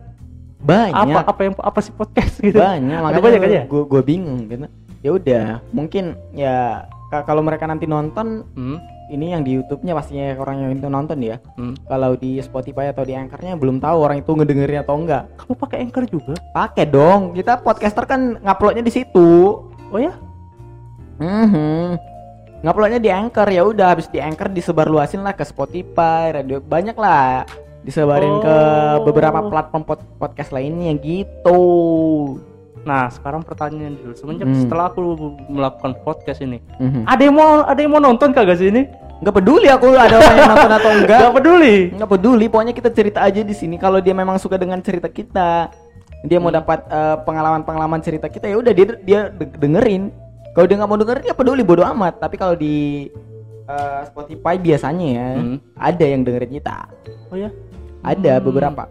[0.60, 2.56] banyak apa apa yang apa sih podcast gitu.
[2.56, 3.63] banyak makanya banyak kan ya?
[3.65, 4.63] gue gue bingung gitu
[5.02, 10.38] ya udah mungkin ya ka- kalau mereka nanti nonton Hmm, ini yang di YouTube-nya pastinya
[10.38, 11.84] orang yang itu nonton ya hmm.
[11.84, 15.78] kalau di Spotify atau di Anchor-nya belum tahu orang itu ngedengerin atau enggak Kamu pakai
[15.82, 16.34] Anchor juga?
[16.54, 19.28] pakai dong kita podcaster kan nguploadnya di situ
[19.91, 20.15] Oh ya?
[21.19, 22.12] Mhm.
[22.63, 26.95] Nguploadnya di Anchor ya udah habis di Anchor disebar luasin lah ke Spotify, radio banyak
[26.95, 27.43] lah
[27.84, 28.56] disebarin ke
[28.95, 29.04] Oh.
[29.04, 31.60] beberapa platform pod- podcast lainnya gitu.
[32.84, 34.15] Nah, sekarang pertanyaan dulu.
[34.15, 34.56] Semenjak Hmm.
[34.58, 34.99] setelah aku
[35.45, 37.04] melakukan podcast ini, Mhm.
[37.04, 38.88] ada yang mau ada yang mau nonton kagak sih ini?
[39.19, 41.19] Nggak peduli aku ada orang yang nonton atau enggak.
[41.21, 41.76] Gak peduli.
[41.91, 43.76] Nggak peduli, pokoknya kita cerita aja di sini.
[43.76, 45.67] Kalau dia memang suka dengan cerita kita,
[46.21, 46.60] dia mau Hmm.
[46.60, 50.23] dapat eh, pengalaman-pengalaman cerita kita ya udah dia dia de- dengerin.
[50.54, 52.22] Kalau dia nggak mau dengerin ya peduli bodo amat.
[52.22, 53.10] Tapi kalau di
[53.63, 55.58] eh, Spotify biasanya ya Hmm.
[55.74, 56.78] ada yang dengerin kita.
[57.32, 57.48] Oh ya?
[58.02, 58.44] Ada Hmm.
[58.44, 58.84] beberapa.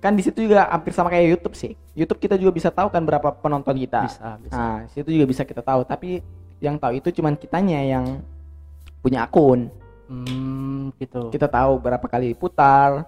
[0.00, 1.76] Kan di situ juga hampir sama kayak YouTube sih.
[1.92, 4.04] YouTube kita juga bisa tahu kan berapa penonton kita.
[4.04, 4.56] Bisa, bisa.
[4.56, 5.84] Nah, situ juga bisa kita tahu.
[5.84, 6.24] Tapi
[6.56, 8.24] yang tahu itu cuman kitanya yang
[9.00, 9.68] punya akun.
[10.08, 11.28] Hmm, gitu.
[11.28, 13.04] Kita tahu berapa kali diputar.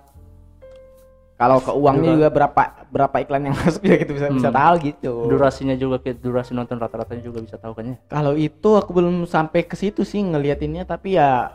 [1.36, 4.56] Kalau ke uangnya juga berapa berapa iklan yang masuk juga kita bisa bisa Hmm.
[4.56, 5.12] tahu gitu.
[5.28, 7.96] Durasinya juga kayak durasi nonton rata-ratanya juga bisa tahu kan ya?
[8.08, 11.52] Kalau itu aku belum sampai ke situ sih ngeliatinnya tapi ya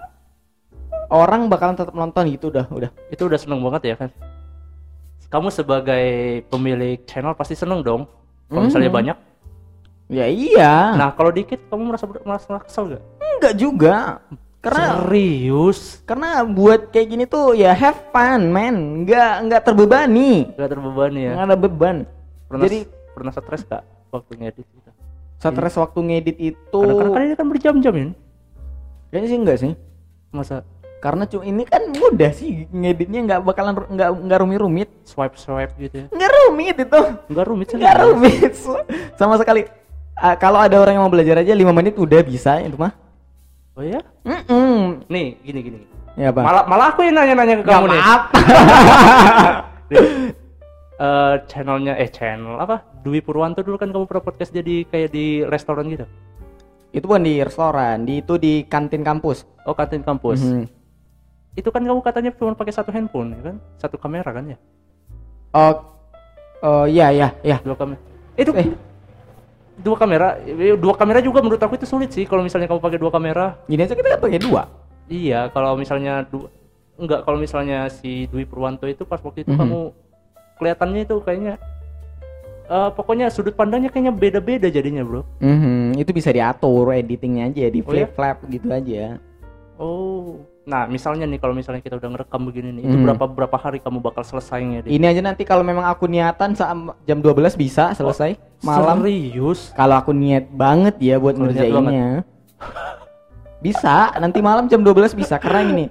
[1.09, 2.89] orang bakalan tetap nonton gitu udah udah.
[3.09, 4.09] Itu udah seneng banget ya kan?
[5.27, 6.05] Kamu sebagai
[6.45, 8.05] pemilik channel pasti seneng dong.
[8.47, 8.97] Kalau misalnya Mhm.
[9.01, 9.17] banyak.
[10.11, 10.91] Ya iya.
[10.91, 13.03] Nah, kalau dikit kamu merasa merasa kesel gak?
[13.39, 13.95] enggak juga.
[14.61, 16.05] Karena serius?
[16.05, 19.03] karena buat kayak gini tuh ya have fun man.
[19.03, 20.53] Nggak nggak terbebani.
[20.53, 21.33] Gak terbebani ya?
[21.33, 21.97] Nggak ada beban
[22.51, 22.79] pernah jadi
[23.15, 24.89] pernah stres gak waktu ngedit gitu
[25.39, 28.07] stres waktu ngedit itu kadang-kadang kan ini kan berjam-jam ya
[29.09, 29.71] kayaknya sih enggak sih.
[30.31, 30.63] Masa?
[31.01, 34.89] Karena cu ini kan mudah sih ngeditnya nggak bakalan nggak nggak rumit-rumit.
[35.03, 36.07] Swipe swipe gitu ya?
[36.13, 37.01] Nggak rumit itu.
[37.31, 37.77] Nggak rumit sih.
[37.81, 38.53] Nggak rumit.
[39.17, 39.65] Sama sekali.
[40.13, 42.93] Ah, kalau ada orang yang mau belajar aja 5 menit udah bisa itu mah
[43.75, 45.07] oh ya Mm-mm.
[45.07, 45.77] nih gini gini.
[46.19, 48.01] Ya bang malah malah aku yang nanya-nanya ke kamu nih.
[48.01, 48.21] maaf
[51.01, 52.85] Eh, channelnya eh channel apa?
[53.01, 56.05] Dwi Purwanto dulu kan kamu pernah podcast jadi kayak di restoran gitu?
[56.93, 59.49] Itu bukan di restoran di itu di kantin kampus.
[59.65, 60.45] Oh kantin kampus.
[60.45, 60.65] Mhm.
[61.51, 63.55] itu kan kamu katanya cuma pakai satu handphone ya kan?
[63.81, 64.57] Satu kamera kan ya?
[65.51, 65.73] Oh
[66.61, 67.57] oh iya iya iya.
[67.65, 67.97] Dua kamera.
[68.37, 68.69] Itu Eh.
[69.77, 72.99] Dua kamera eh, dua kamera juga menurut aku itu sulit sih kalau misalnya kamu pakai
[72.99, 73.55] dua kamera.
[73.65, 74.67] Gini aja kita kan pakai dua?
[75.07, 76.51] Iya kalau misalnya dua
[76.95, 79.59] enggak kalau misalnya si Dwi Purwanto itu pas waktu itu Mhm.
[79.59, 79.79] kamu
[80.55, 81.53] kelihatannya itu kayaknya
[82.67, 85.25] eh, pokoknya sudut pandangnya kayaknya beda-beda jadinya bro.
[85.39, 89.17] Mhm, itu bisa diatur editingnya aja di Oh, flip flap gitu aja.
[89.75, 93.03] oh nah misalnya nih kalau misalnya kita udah ngerekam begini nih itu Mhm.
[93.03, 96.77] berapa berapa hari kamu bakal selesai ngedit Ini aja nanti kalau memang aku niatan saat
[97.01, 99.01] jam 12 bisa selesai malam.
[99.01, 102.09] serius Kalau aku niat banget ya buat niat ngerjainnya.
[103.57, 105.85] bisa, nanti malam jam 12 bisa karena gini.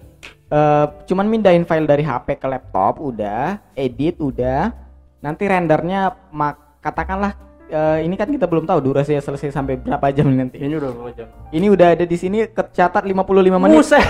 [0.48, 4.74] eh, cuman mindahin file dari HP ke laptop udah, edit udah.
[5.20, 7.34] Nanti rendernya mak katakanlah
[7.68, 10.58] eh, ini kan kita belum tahu durasinya selesai sampai berapa jam nanti.
[10.58, 13.22] ini udah berapa jam Ini udah ada di sini kecatat 55
[13.58, 13.76] menit.
[13.76, 14.02] Buset.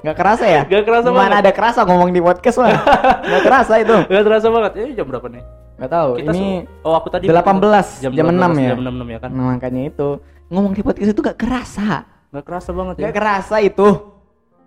[0.00, 0.62] Nggak kerasa ya?
[0.64, 2.72] Gak kerasa Mana banget ada kerasa ngomong di podcast mah.
[3.20, 3.96] Nggak kerasa itu.
[4.10, 5.42] Gak terasa banget ini jam berapa nih
[5.80, 6.10] Nggak tahu.
[6.20, 6.46] Kita ini
[6.84, 8.70] oh aku tadi 18 jam, 6 ya.
[8.76, 10.08] jam 6 ya kan Nah, makanya itu
[10.48, 12.04] ngomong di podcast itu gak kerasa.
[12.30, 13.88] Gak kerasa banget ya Gak kerasa itu.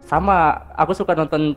[0.03, 0.35] Sama
[0.71, 1.55] aku suka nonton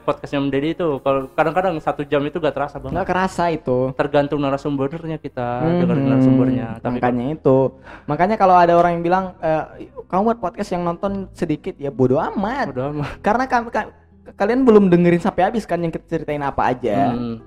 [0.00, 3.90] podcastnya Om Deddy itu kalau kadang-kadang satu jam itu gak terasa banget Gak kerasa itu.
[3.92, 7.58] tergantung narasumbernya kita Mhm, dengerin narasumbernya tapi makanya itu.
[8.04, 9.64] Makanya kalau ada orang yang bilang eh,
[10.04, 12.70] kamu buat podcast yang nonton sedikit ya bodoh amat.
[12.70, 13.92] udah amat Karena kam- ka-
[14.30, 17.12] kalian belum dengerin sampai habis kan yang kita ceritain apa aja.
[17.12, 17.42] Hmm,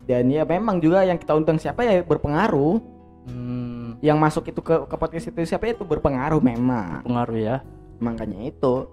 [0.00, 2.78] Dan ya memang juga yang kita undang siapa ya berpengaruh.
[3.26, 7.02] hmm, Yang masuk itu ke, ke podcast itu siapa itu berpengaruh memang.
[7.02, 7.56] pengaruh ya
[7.96, 8.86] makanya itu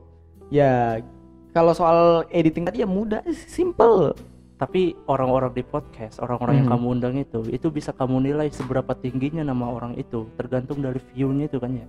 [0.53, 1.01] ya
[1.49, 4.13] kalau soal editing tadi ya mudah simple.
[4.53, 6.73] Tapi orang-orang di podcast orang-orang yang Mhm.
[6.77, 11.49] kamu undang itu itu bisa kamu nilai seberapa tingginya nama orang itu tergantung dari view-nya
[11.49, 11.87] itu kan ya?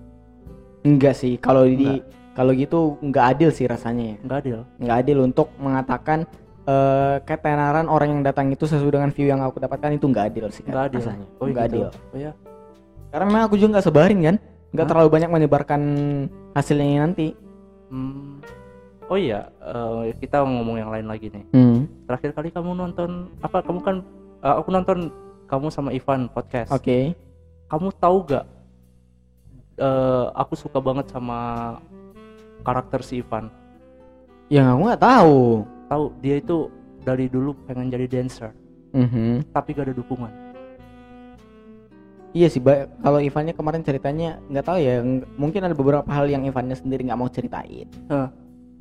[0.83, 2.01] Enggak sih kalau di
[2.35, 4.17] kalau gitu nggak adil sih rasanya ya.
[4.27, 4.57] Nggak adil.
[4.81, 6.19] Nggak adil untuk mengatakan
[6.65, 10.45] eh ketenaran orang yang datang itu sesuai dengan view yang aku dapatkan itu nggak adil
[10.49, 10.99] sih nggak adil.
[11.05, 11.27] rasanya.
[11.39, 11.77] Oh nggak gitu.
[11.79, 11.87] adil.
[12.11, 12.31] Oh ya
[13.13, 14.35] karena memang aku juga nggak sebarin kan?
[14.75, 15.81] Nggak terlalu banyak menyebarkan
[16.51, 17.31] hasilnya nanti.
[17.87, 18.34] Hmm.
[19.05, 21.45] Oh iya, eh, kita ngomong yang lain lagi nih.
[21.53, 22.09] hmm.
[22.09, 23.61] Terakhir kali kamu nonton apa?
[23.61, 24.01] Kamu kan
[24.41, 25.13] eh, aku nonton
[25.45, 26.73] kamu sama Ivan podcast.
[26.73, 27.13] oke
[27.65, 28.45] Kamu tahu gak?
[29.77, 31.37] eh, aku suka banget sama
[32.61, 33.49] karakter si Ivan.
[34.45, 35.37] yang aku nggak tahu
[35.85, 36.69] Tahu dia itu
[37.01, 38.49] dari dulu pengen jadi dancer,
[38.91, 39.49] Mhm.
[39.51, 40.33] tapi gak ada dukungan.
[42.31, 42.61] Iya sih,
[42.99, 47.05] kalau Ivannya kemarin ceritanya nggak tahu ya, ng- mungkin ada beberapa hal yang Ivannya sendiri
[47.05, 47.85] nggak mau ceritain.
[48.05, 48.27] Hah.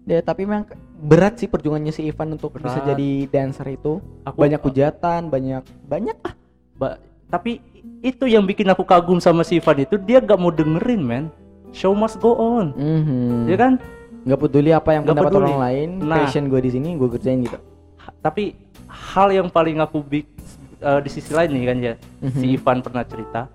[0.05, 2.93] Ya, tapi memang berat sih perjuangannya si Ivan untuk bisa Berat.
[2.93, 4.05] jadi dancer itu.
[4.23, 6.35] Aku Banyak hujatan, banyak banyak ah.
[6.75, 7.59] Ba- tapi
[8.01, 11.25] itu yang bikin aku kagum sama si Ivan itu dia gak mau dengerin men
[11.71, 13.49] show must go on Mhm.
[13.49, 13.73] ya kan
[14.23, 15.45] Nggak peduli apa yang Nggak pendapat peduli.
[15.47, 16.17] orang lain, Nah.
[16.19, 17.59] passion gue di sini gue kerjain gitu.
[18.21, 20.27] Tapi hal yang paling aku bik
[20.79, 21.95] eh, di sisi lain nih kan ya
[22.31, 22.55] si Mhm.
[22.55, 23.49] Ivan pernah cerita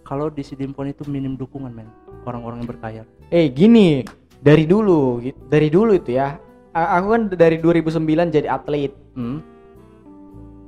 [0.00, 1.86] kalau di Sidimpon itu minim dukungan men
[2.22, 4.02] orang-orang yang berkaya Eh gini,
[4.38, 6.38] dari dulu, gitu- dari dulu itu ya.
[6.72, 8.92] Aku kan dari 2009 jadi atlet.
[9.18, 9.38] hmm?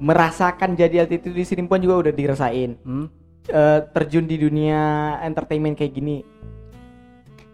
[0.00, 2.74] Merasakan jadi atlet itu di Sinimpon juga udah dirasain.
[2.82, 3.06] Hmm?
[3.48, 4.80] eh, terjun di dunia
[5.24, 6.22] entertainment kayak gini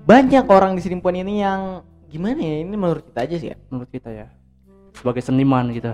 [0.06, 3.90] banyak orang di Sinimpon ini yang gimana ya ini menurut kita aja sih ya menurut
[3.90, 4.26] kita ya
[4.94, 5.90] sebagai seniman gitu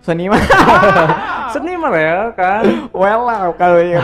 [0.00, 0.40] seniman
[1.54, 2.64] seniman ya kan
[2.96, 4.00] well lah kalau yang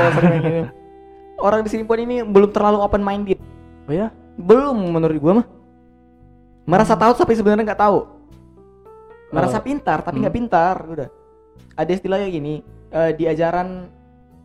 [1.41, 3.41] orang di Sinimpon ini belum terlalu open minded
[3.89, 5.47] oh ya belum menurut gua mah
[6.67, 7.99] merasa tahu tapi sebenarnya nggak tahu.
[9.27, 9.65] Merasa Oh.
[9.65, 10.41] pintar tapi nggak Hmm.
[10.43, 11.09] pintar udah.
[11.75, 13.91] Ada istilahnya gini eh, di ajaran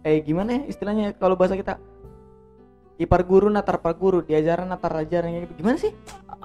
[0.02, 1.78] eh gimana ya istilahnya kalau bahasa kita?
[2.98, 5.58] Ipar guru natar par guru di ajaran natar ajaran gitu.
[5.58, 5.90] Gimana sih?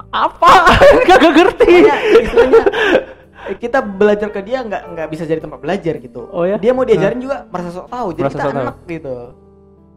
[0.09, 0.73] Apa?
[1.09, 1.69] Gak ngerti.
[1.69, 2.65] Istilahnya
[3.49, 6.29] eh, kita belajar ke dia nggak nggak bisa jadi tempat belajar gitu.
[6.31, 8.57] Oh ya dia mau diajarin juga merasa sok tahu jadi Merasa kita tahu.
[8.59, 9.17] enak gitu.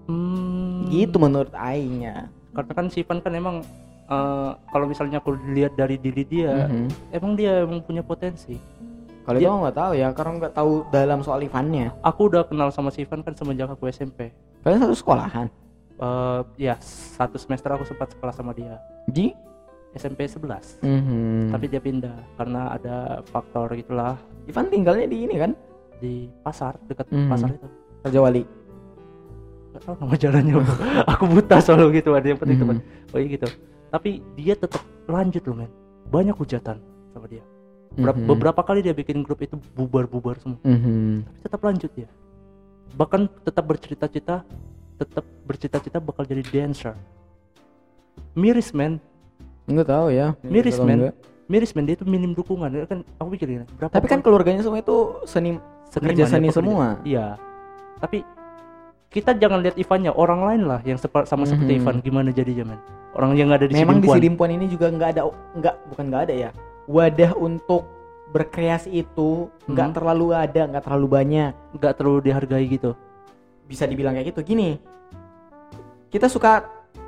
[0.10, 0.90] Hmm.
[0.90, 2.28] gitu menurut Aingnya.
[2.50, 3.56] Karena kan si Ivan kan emang
[4.10, 7.14] eh, kalau misalnya aku lihat dari diri dia Mhm.
[7.14, 8.58] emang dia emang punya potensi.
[9.22, 11.94] Kalau Dia- itu nggak tahu ya karena nggak tahu dalam soal Ivannya.
[12.02, 15.48] Aku udah kenal sama si Ivan kan semenjak aku SMP kalian satu sekolahan?
[15.96, 16.76] Eh, ya
[17.14, 18.82] satu semester aku sempat sekolah sama dia.
[19.06, 19.30] Di?
[19.90, 21.50] SMP 11 Mhm.
[21.50, 22.96] tapi dia pindah karena ada
[23.26, 25.52] faktor gitulah Ivan tinggalnya di ini kan?
[25.98, 27.26] Di pasar dekat Mhm.
[27.26, 27.68] pasar itu.
[28.00, 28.44] Raja Wali.
[29.70, 30.54] Gak tahu nama jalannya.
[31.14, 32.64] Aku buta selalu gitu ada yang penting Mhm.
[32.64, 32.78] teman.
[33.10, 33.50] Oh iya gitu
[33.90, 35.72] tapi dia tetap lanjut loh men.
[36.08, 36.78] Banyak hujatan
[37.12, 37.44] sama dia.
[37.90, 38.30] Ber- Mhm.
[38.30, 40.62] beberapa kali dia bikin grup itu bubar-bubar semua.
[40.62, 41.26] Mhm.
[41.26, 42.10] tapi tetap lanjut dia.
[42.94, 44.46] Bahkan tetap bercerita-cita
[44.96, 46.94] tetap bercita-cita bakal jadi dancer.
[48.36, 49.00] Miris men.
[49.66, 50.34] Nggak tahu ya.
[50.42, 51.14] Miris, men.
[51.48, 51.86] miris men.
[51.86, 52.70] Dia itu minim dukungan.
[52.70, 56.50] Ya kan aku pikir gini, berapa tapi kan keluarganya semua itu seni seniman kerja seni
[56.50, 56.98] semua.
[57.02, 57.38] iya.
[57.98, 58.22] Tapi
[59.10, 61.80] kita jangan lihat Ivannya orang lain lah yang sepa- sama seperti Mhm.
[61.82, 61.96] Ivan.
[62.00, 62.80] Gimana jadinya men?
[63.12, 64.18] Orang yang ada di memang di Sidimpuan.
[64.18, 65.22] Sidimpuan ini juga nggak ada
[65.56, 66.50] nggak bukan nggak ada ya.
[66.86, 67.90] Wadah untuk
[68.30, 69.96] berkreasi itu nggak Hmm.
[69.98, 71.52] terlalu ada nggak terlalu banyak.
[71.74, 72.92] Nggak terlalu dihargai gitu.
[73.66, 74.42] Bisa dibilang kayak gitu.
[74.46, 74.78] Gini
[76.10, 76.66] kita suka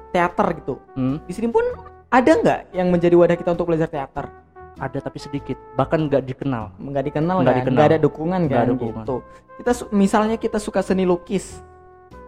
[0.10, 0.76] teater gitu.
[0.92, 1.66] Hmm, di Sidimpuan
[2.08, 4.26] ada nggak yang menjadi wadah kita untuk belajar teater?
[4.76, 5.58] Ada tapi sedikit.
[5.76, 6.74] Bahkan nggak dikenal.
[6.76, 7.60] Nggak dikenal Nggak kan?
[7.62, 7.78] dikenal.
[7.78, 9.04] nggak ada dukungan Nggak kan ada dukungan.
[9.04, 9.18] gitu
[9.54, 11.62] kita misalnya kita suka seni lukis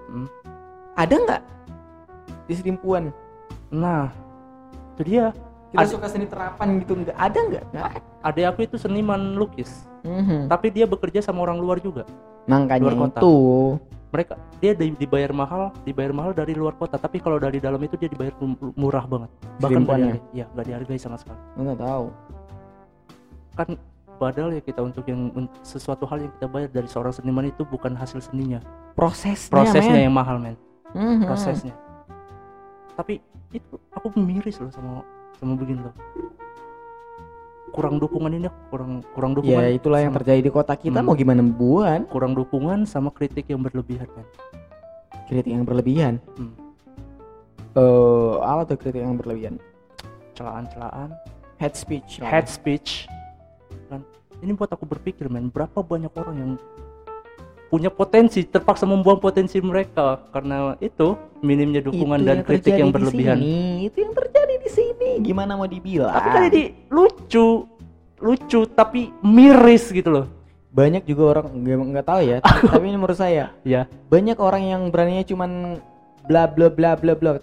[0.07, 0.27] Hmm.
[0.93, 1.41] ada nggak?
[2.43, 3.09] Di Sidimpuan
[3.69, 4.09] nah
[4.93, 5.33] itu dia.
[5.73, 5.89] Kita Ada.
[5.89, 7.17] suka seni terapan gitu nggak?
[7.17, 7.63] Ada nggak?
[8.21, 8.41] Ada.
[8.47, 9.89] aku itu seniman lukis.
[10.03, 10.51] Mhm.
[10.51, 12.03] tapi dia bekerja sama orang luar juga.
[12.43, 13.19] Makanya Luar kota.
[13.23, 13.35] itu.
[14.13, 16.99] Mereka dia di- dibayar mahal dibayar mahal dari luar kota.
[16.99, 19.31] Tapi kalau dari dalam itu dia dibayar mu- murah banget.
[19.57, 20.45] Bahkan nggak dihargai ya?
[20.51, 21.39] Nggak dihargai sama sekali.
[21.55, 22.05] Nggak tahu.
[23.55, 23.67] Kan
[24.17, 25.29] padahal ya kita untuk yang
[25.61, 28.61] sesuatu hal yang kita bayar dari seorang seniman itu bukan hasil seninya.
[28.93, 30.05] Prosesnya prosesnya men.
[30.09, 30.55] yang mahal men.
[30.93, 31.25] Mhm.
[31.25, 31.73] prosesnya.
[32.93, 33.17] Tapi
[33.49, 35.01] itu aku miris loh sama
[35.37, 35.95] sama begini loh.
[37.73, 39.65] Kurang dukungan ini kurang kurang dukungan.
[39.65, 41.09] Ya itulah yang terjadi di kota kita Hmm.
[41.09, 44.27] mau gimana buat kurang dukungan sama kritik yang berlebihan men.
[45.25, 46.21] Kritik yang berlebihan?
[46.37, 46.53] Hmm.
[47.73, 49.57] eh apa tuh kritik yang berlebihan?
[50.37, 51.09] Celaan-celaan.
[51.57, 53.09] Head speech head speech.
[53.09, 53.22] kan
[54.43, 56.51] ini buat aku berpikir men berapa banyak orang yang
[57.73, 60.21] punya potensi terpaksa membuang potensi mereka.
[60.29, 63.37] Karena itu minimnya dukungan Itu dan yang kritik yang di berlebihan.
[63.41, 63.57] sini.
[63.89, 65.09] itu yang terjadi di sini.
[65.25, 66.13] Gimana mau dibilang?
[66.13, 67.65] Tapi kan ini lucu
[68.21, 70.25] lucu tapi miris gitu loh.
[70.69, 74.81] Banyak juga orang nggak nggak tahu ya tapi, ini menurut saya ya banyak orang yang
[74.89, 75.77] beraninya cuman
[76.25, 77.37] bla bla bla bla bla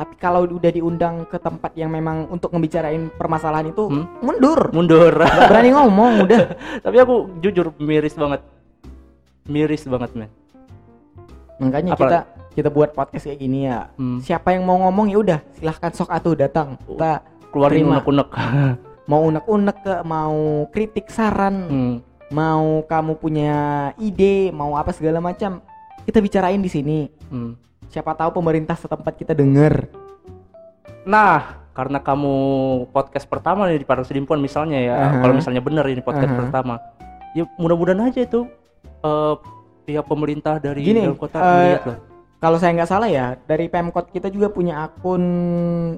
[0.00, 4.08] tapi kalau udah diundang ke tempat yang memang untuk ngebicarain permasalahan itu Hmm?
[4.18, 4.72] mundur.
[4.72, 5.12] Mundur.
[5.12, 6.42] Nggak berani ngomong udah.
[6.84, 8.40] Tapi aku jujur miris banget.
[9.44, 10.30] Miris banget men.
[11.60, 12.18] Makanya Apalagi- kita
[12.50, 13.92] kita buat podcast kayak gini ya.
[13.94, 14.18] Hmm.
[14.18, 16.80] siapa yang mau ngomong ya udah silahkan sok atuh datang.
[16.82, 17.20] Kita
[17.52, 18.28] keluarin unek-unek.
[19.10, 20.36] Mau unek-unek ke mau
[20.70, 21.94] kritik saran hmm.
[22.30, 23.50] mau kamu punya
[23.98, 25.58] ide mau apa segala macam
[26.06, 26.98] kita bicarain di sini.
[27.26, 27.58] Hmm.
[27.90, 29.90] Siapa tahu pemerintah setempat kita denger
[31.00, 32.34] Nah, karena kamu
[32.88, 35.18] podcast pertama nih di Padang Sedimpuan misalnya ya, Aha.
[35.18, 36.38] kalau misalnya benar ini podcast Aha.
[36.38, 36.74] pertama,
[37.32, 38.44] ya mudah-mudahan aja itu
[39.00, 39.34] eh,
[39.82, 41.98] pihak pemerintah dari Gini, dalam kota melihat loh.
[42.36, 45.24] kalau saya nggak salah ya dari Pemkot kita juga punya akun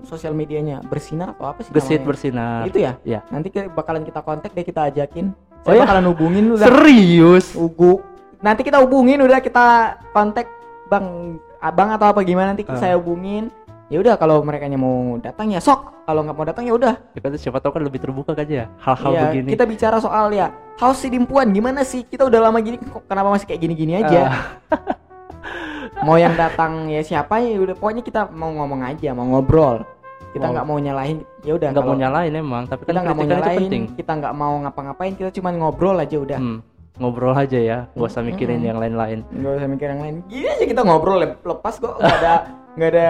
[0.02, 2.06] sosial medianya bersinar atau apa sih Gesit namanya?
[2.06, 2.60] bersinar.
[2.64, 3.20] itu ya Ya.
[3.28, 5.82] nanti ke- bakalan kita kontak deh kita ajakin Oh saya ya?
[5.82, 7.52] bakalan hubungin udah Serius?
[7.52, 7.98] ugu
[8.38, 9.64] nanti kita hubungin udah kita
[10.10, 10.46] kontak
[10.86, 12.74] bang abang atau apa gimana nanti Ah.
[12.74, 13.48] saya hubungin.
[13.92, 16.08] Ya udah kalau mereka mau datang ya sok.
[16.08, 16.94] Kalau nggak mau datang ya udah.
[17.12, 19.48] Ya kan siapa tahu kan lebih terbuka kan ya hal-hal Iya, begini.
[19.52, 20.48] kita bicara soal ya
[20.80, 22.02] haus sidimpuan gimana sih?
[22.02, 24.20] Kita udah lama gini kok kenapa masih kayak gini-gini aja?
[24.26, 24.42] Ah.
[26.08, 29.84] mau yang datang ya siapa ya udah pokoknya kita mau ngomong aja mau ngobrol.
[30.32, 33.16] Kita nggak mau nyalahin ya udah nggak mau kalau nyalain emang, tapi kan kita nggak
[33.20, 33.84] mau penting.
[33.92, 36.40] kita nggak mau ngapa-ngapain kita cuma ngobrol aja udah.
[36.40, 36.58] Hmm,
[36.94, 38.68] ngobrol aja ya, gak usah mikirin Mm-mm.
[38.68, 39.18] yang lain-lain.
[39.26, 42.34] nggak usah mikir yang lain gini aja kita ngobrol lep- lepas kok nggak ada
[42.76, 43.08] nggak ada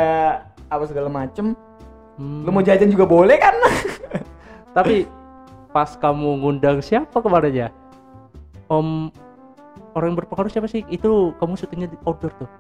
[0.67, 1.55] apa segala macem
[2.13, 2.45] Hmm.
[2.45, 3.57] lu mau jajan juga boleh kan
[4.77, 5.09] Tapi
[5.71, 7.69] pas kamu ngundang siapa kemarin ya?
[8.67, 9.09] Om
[9.91, 10.85] orang yang berpengaruh siapa sih?
[10.87, 12.51] Itu kamu syutingnya di outdoor tuh.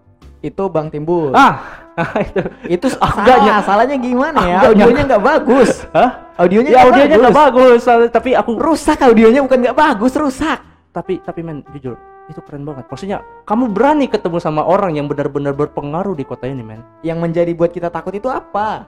[0.40, 1.84] itu bang timbul Ah,
[2.26, 2.42] itu.
[2.66, 6.10] itu Aku salah nggak ny- salahnya gimana ya nggak audionya nggak bagus Hah?
[6.34, 10.58] audionya Ya audionya nggak bagus, soalnya- tapi aku rusak audionya bukan nggak bagus rusak
[10.92, 12.86] tapi tapi men jujur itu keren banget.
[12.86, 16.80] Maksudnya kamu berani ketemu sama orang yang benar-benar berpengaruh di kota ini, men.
[17.00, 18.86] yang menjadi buat kita takut itu apa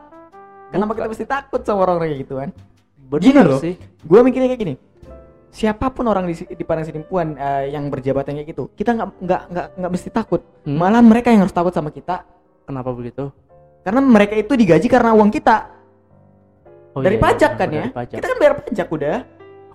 [0.70, 0.96] kenapa Bukan.
[0.96, 2.50] kita mesti takut sama orang-orang kayak gitu kan
[3.14, 3.58] Gini loh.
[3.58, 3.74] sih.
[4.00, 4.74] gue mikirnya kayak gini
[5.48, 9.42] siapa pun orang di, di Padang Sidimpuan eh, yang berjabatan kayak gitu kita nggak nggak
[9.50, 12.26] nggak nggak mesti takut Hmm, malah mereka yang harus takut sama kita
[12.64, 13.28] Kenapa begitu?
[13.80, 15.68] karena mereka itu digaji karena uang kita
[16.90, 18.16] Oh, dari iya, iya, pajak benar, kan ya pajak.
[18.16, 19.16] kita kan bayar pajak udah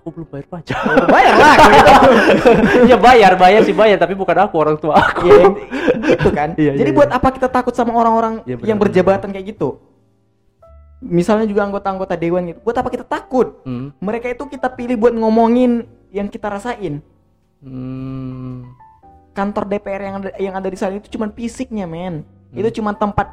[0.00, 0.80] Aku belum bayar pajak.
[0.80, 1.92] Oh, bayar lah gitu.
[2.88, 5.28] ya bayar, bayar sih bayar, tapi bukan aku orang tua aku.
[5.28, 5.44] ya,
[6.08, 7.20] gitu kan Iya, jadi iya, buat iya.
[7.20, 9.76] apa kita takut sama orang-orang benar, yang berjabatan kayak gitu
[11.00, 13.92] misalnya juga anggota-anggota dewan gitu buat apa kita takut Hmm.
[13.98, 17.00] mereka itu kita pilih buat ngomongin yang kita rasain
[17.58, 18.68] Hmm.
[19.30, 22.56] kantor DPR yang ada, yang ada di sana itu cuma fisiknya men Hmm.
[22.56, 23.28] itu cuma tempat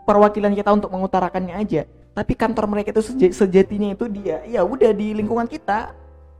[0.00, 4.90] perwakilan kita untuk mengutarakannya aja tapi kantor mereka itu seja- sejatinya itu dia ya udah
[4.90, 5.94] di lingkungan kita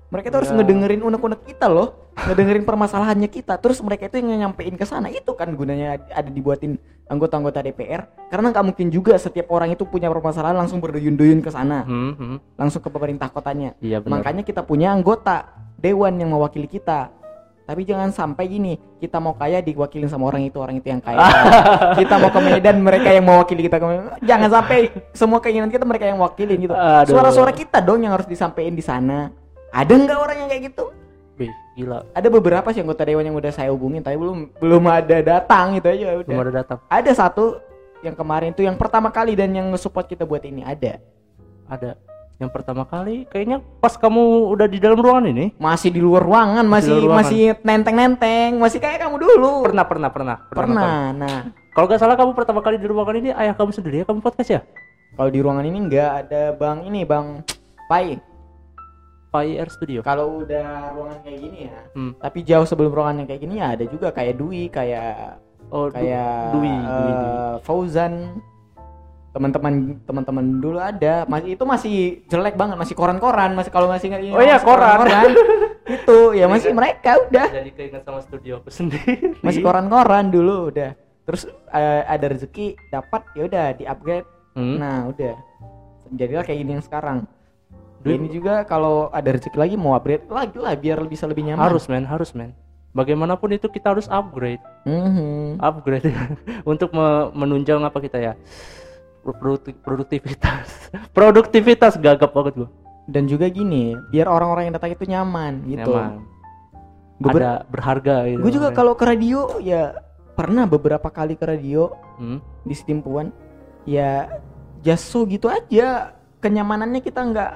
[0.08, 0.56] mereka itu harus Ya.
[0.56, 5.30] ngedengerin unek-unek kita loh ngedengerin permasalahannya kita terus mereka itu yang nyampein ke sana itu
[5.32, 10.56] kan gunanya ada dibuatin anggota-anggota DPR karena nggak mungkin juga setiap orang itu punya permasalahan
[10.56, 12.36] langsung berduyun-duyun ke sana Hmm, hmm.
[12.56, 14.20] langsung ke pemerintah kotanya Iya benar.
[14.20, 15.44] Makanya kita punya anggota
[15.76, 17.14] dewan yang mewakili kita.
[17.62, 21.20] Tapi jangan sampai gini, kita mau kaya diwakilin sama orang itu, orang itu yang kaya.
[22.00, 24.08] kita mau ke Medan, mereka yang mewakili kita ke Medan.
[24.24, 24.78] Jangan sampai
[25.12, 26.72] semua keinginan kita mereka yang wakilin gitu.
[27.04, 29.28] Suara-suara kita dong yang harus disampaikan di sana.
[29.70, 30.85] Ada nggak orang yang kayak gitu?
[31.38, 32.02] Wih, gila.
[32.12, 35.87] Ada beberapa sih anggota dewan yang udah saya hubungin, tapi belum belum ada datang gitu
[35.87, 36.26] aja udah.
[36.26, 36.78] Belum ada datang.
[36.88, 37.62] Ada satu
[38.02, 40.98] yang kemarin itu yang pertama kali dan yang nge-support kita buat ini ada.
[41.68, 41.94] Ada.
[42.38, 44.22] Yang pertama kali kayaknya pas kamu
[44.54, 45.54] udah di dalam ruangan ini.
[45.59, 47.18] Masih di luar ruangan, Masih masih ruangan.
[47.18, 49.66] masih nenteng-nenteng, masih kayak kamu dulu.
[49.66, 50.37] Pernah, pernah, pernah.
[50.38, 50.54] nonton.
[50.54, 50.90] Pernah.
[51.18, 51.38] Nah,
[51.74, 54.50] Kalau nggak salah kamu pertama kali di ruangan ini ayah kamu sendiri ya kamu podcast
[54.50, 54.62] ya?
[55.18, 57.42] kalau di ruangan ini enggak ada Bang ini, Bang
[57.90, 58.22] Pai.
[59.28, 60.00] Pai Air Studio.
[60.00, 61.78] Kalau udah ruangan kayak gini ya.
[61.92, 62.12] Hmm.
[62.16, 66.00] Tapi jauh sebelum ruangan yang kayak gini ya ada juga kayak Dwi, kayak Oh, Du-
[66.00, 67.30] kayak Dwi, eh, Dwi, Dwi.
[67.60, 68.40] Fauzan.
[69.36, 71.28] Teman-teman teman-teman dulu ada.
[71.28, 75.04] Masih itu masih jelek banget, masih koran-koran, masih kalau masih nggak Oh iya, koran.
[75.04, 75.30] koran-koran.
[76.00, 77.48] itu ya masih mereka udah.
[77.52, 79.36] Jadi keinget sama studio aku sendiri.
[79.44, 80.96] Masih koran-koran dulu udah.
[81.28, 84.74] Terus eh, ada rezeki dapat ya udah di-upgrade Hmm.
[84.74, 85.38] Nah udah
[86.08, 87.28] Jadilah kayak gini yang sekarang
[87.98, 91.61] Duit- Ini juga kalau ada rezeki lagi mau upgrade lagi lah biar bisa lebih nyaman
[91.61, 92.54] harus men, harus men.
[92.88, 95.58] Bagaimanapun itu kita harus upgrade, Mhm.
[95.58, 96.06] upgrade
[96.64, 98.32] untuk me- menunjang apa kita ya?
[99.20, 100.66] Produkti- produktivitas.
[101.12, 102.68] produktivitas gagap banget gua.
[103.05, 106.20] Dan juga gini Biar orang-orang yang datang itu nyaman gitu Nyaman.
[107.18, 108.40] Beber- Ada berharga gitu.
[108.40, 109.96] Gue juga kalau ke radio ya
[110.32, 112.38] Pernah beberapa kali ke radio Hmm.
[112.62, 113.32] Di Setimpuan
[113.82, 114.28] Ya
[114.78, 117.53] Jaso gitu aja Kenyamanannya kita nggak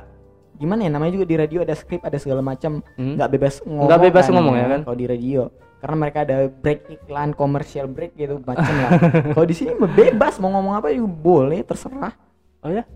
[0.63, 3.19] Gimana ya namanya juga di radio ada skrip ada segala macam Hmm.
[3.19, 4.81] nggak bebas ngomong Nggak bebas ngomong ya kan?
[4.85, 5.43] kalau di radio
[5.77, 8.91] karena mereka ada break iklan komersial break gitu macam lah
[9.35, 12.15] kalau di sini bebas mau ngomong apa juga boleh terserah
[12.63, 12.87] Oh ya?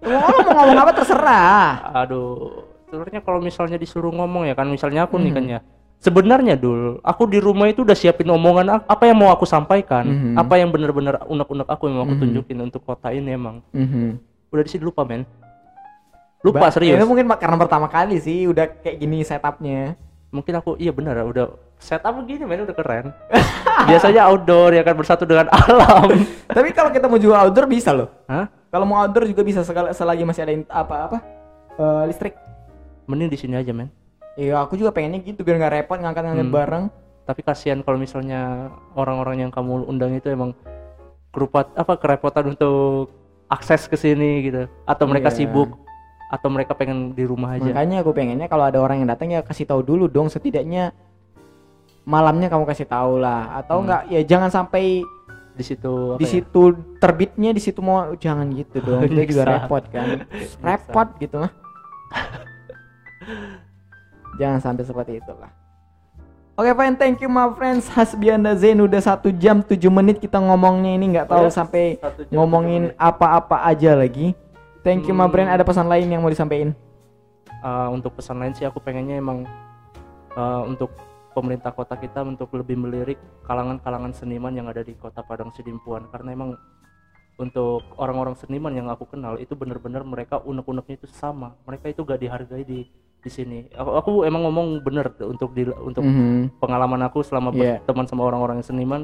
[0.00, 1.66] mau ngomong, mau ngomong apa terserah
[1.98, 5.36] Aduh, sebenarnya kalau misalnya disuruh ngomong ya kan, misalnya aku nih Hmm.
[5.36, 5.60] kan ya,
[5.98, 10.34] sebenarnya dul aku di rumah itu udah siapin omongan apa yang mau aku sampaikan Mhm.
[10.36, 12.22] apa yang bener-bener unek-unek aku yang mau aku Mhm.
[12.22, 14.18] tunjukin untuk kota ini emang Mhm.
[14.46, 15.26] udah di sini lupa men
[16.42, 19.94] lupa Ba- serius Itu mungkin karena pertama kali sih udah kayak gini setupnya.
[20.28, 21.44] mungkin aku iya benar udah
[21.76, 23.12] setup begini men udah keren
[23.88, 26.08] biasanya outdoor ya kan bersatu dengan alam
[26.46, 28.08] Tapi kalau kita mau juga outdoor bisa loh.
[28.26, 28.48] Hah?
[28.66, 31.20] Kalau mau outdoor juga bisa sekali selagi masih ada apa-apa
[31.72, 32.32] eh, listrik.
[33.04, 33.92] mending di sini aja men
[34.32, 36.54] Iya, aku juga pengennya gitu biar nggak repot ngangkat-ngangkat Hmm.
[36.54, 36.84] bareng.
[37.22, 40.56] tapi kasihan kalau misalnya orang-orang yang kamu undang itu emang
[41.28, 43.12] kerupat apa kerepotan untuk
[43.46, 45.44] akses ke sini gitu atau mereka Iya.
[45.44, 45.76] sibuk
[46.32, 47.68] atau mereka pengen di rumah aja?
[47.68, 50.32] Makanya aku pengennya kalau ada orang yang datang ya kasih tahu dulu dong.
[50.32, 50.96] Setidaknya
[52.08, 53.60] malamnya kamu kasih tahu lah.
[53.60, 53.84] Atau Hmm.
[53.84, 55.04] enggak ya jangan sampai
[55.52, 56.32] di situ di ya?
[56.40, 56.62] situ
[56.96, 60.24] terbitnya di situ mau jangan gitu dong kita juga repot kan.
[60.64, 61.52] Repot gitu mah.
[64.40, 65.52] Jangan sampai seperti itulah.
[66.52, 67.88] Oke fine, thank you my friends.
[67.88, 71.16] Hasbianda Zain udah satu jam 7 menit kita ngomongnya ini.
[71.16, 71.96] Nggak tahu Oh ya, sampai
[72.28, 74.36] ngomongin apa-apa aja lagi.
[74.82, 75.32] Thank you my Hmm.
[75.32, 76.74] friend, ada pesan lain yang mau disampaikan?
[77.62, 79.46] Uh, untuk pesan lain sih aku pengennya emang
[80.34, 80.90] uh, untuk
[81.30, 83.16] pemerintah kota kita untuk lebih melirik
[83.46, 86.58] kalangan-kalangan seniman yang ada di kota Padang Sidimpuan karena emang
[87.38, 92.20] untuk orang-orang seniman yang aku kenal itu benar-benar mereka unek-uneknya itu sama mereka itu gak
[92.20, 92.84] dihargai di
[93.22, 97.78] di sini aku, aku emang ngomong bener untuk di untuk Mhm, pengalaman aku selama Iya.
[97.80, 99.02] berteman sama orang-orang yang seniman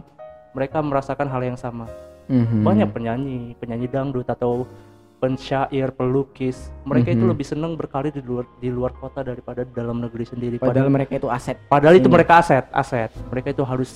[0.52, 1.86] mereka merasakan hal yang sama
[2.26, 2.66] mhm.
[2.66, 4.66] banyak penyanyi penyanyi dangdut atau
[5.18, 7.30] pensyair pelukis mereka itu Mhm.
[7.30, 10.90] lebih senang berkarir di luar di luar kota daripada di dalam negeri sendiri Padahal padahal
[10.90, 11.56] mereka itu aset.
[11.66, 12.14] padahal itu sini.
[12.14, 13.90] mereka aset aset mereka itu harus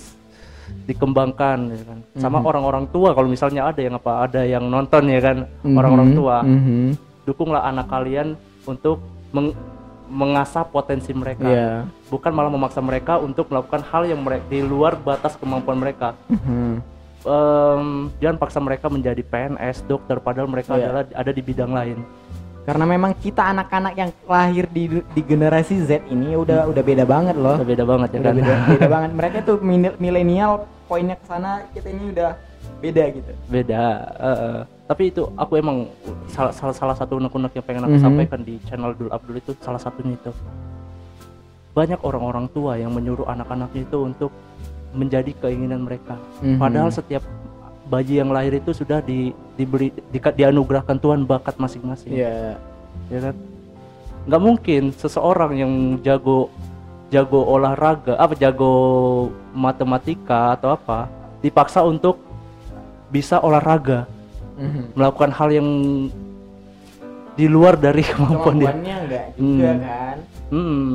[0.83, 2.47] dikembangkan ya kan sama Mhm.
[2.47, 6.37] orang-orang tua kalau misalnya ada yang apa ada yang nonton ya kan Mhm, orang-orang tua
[6.43, 6.87] mhm.
[7.23, 8.99] dukunglah anak kalian untuk
[9.31, 9.55] meng-
[10.09, 11.71] mengasah potensi mereka Iya.
[12.09, 16.83] bukan malah memaksa mereka untuk melakukan hal yang mereka di luar batas kemampuan mereka Mhm.
[17.23, 17.87] Em,
[18.19, 20.83] jangan paksa mereka menjadi PNS dokter padahal mereka Iya.
[20.85, 21.99] adalah ada di bidang lain
[22.63, 27.35] Karena memang kita anak-anak yang lahir di di generasi Z ini udah udah beda banget
[27.35, 27.59] loh.
[27.59, 29.11] Udah beda banget ya Udah kan beda, beda banget.
[29.13, 29.57] Mereka tuh
[29.97, 30.53] milenial
[30.87, 32.31] poinnya ke sana, kita ini udah
[32.79, 33.33] beda gitu.
[33.47, 34.61] beda eh.
[34.85, 35.87] tapi itu aku emang
[36.27, 38.03] salah salah, salah satu unek-unek yang pengen aku Mhm.
[38.03, 40.31] sampaikan di channel Dul Abdul itu salah satunya itu
[41.73, 44.31] banyak orang-orang tua yang menyuruh anak-anaknya itu untuk
[44.93, 46.57] menjadi keinginan mereka Mhm.
[46.57, 47.25] padahal setiap
[47.85, 52.57] bayi yang lahir itu sudah di, diberi di, dianugerahkan Tuhan bakat masing-masing Iya.
[53.09, 53.35] ya kan
[54.23, 56.49] nggak mungkin seseorang yang jago
[57.09, 58.73] jago olahraga apa jago
[59.53, 62.17] matematika atau apa dipaksa untuk
[63.09, 64.07] bisa olahraga
[64.55, 64.95] Mhm.
[64.95, 65.69] melakukan hal yang
[67.33, 69.81] di luar dari kemampuan dia Kemampuannya enggak juga Hmm.
[69.81, 70.17] kan.
[70.51, 70.93] hmm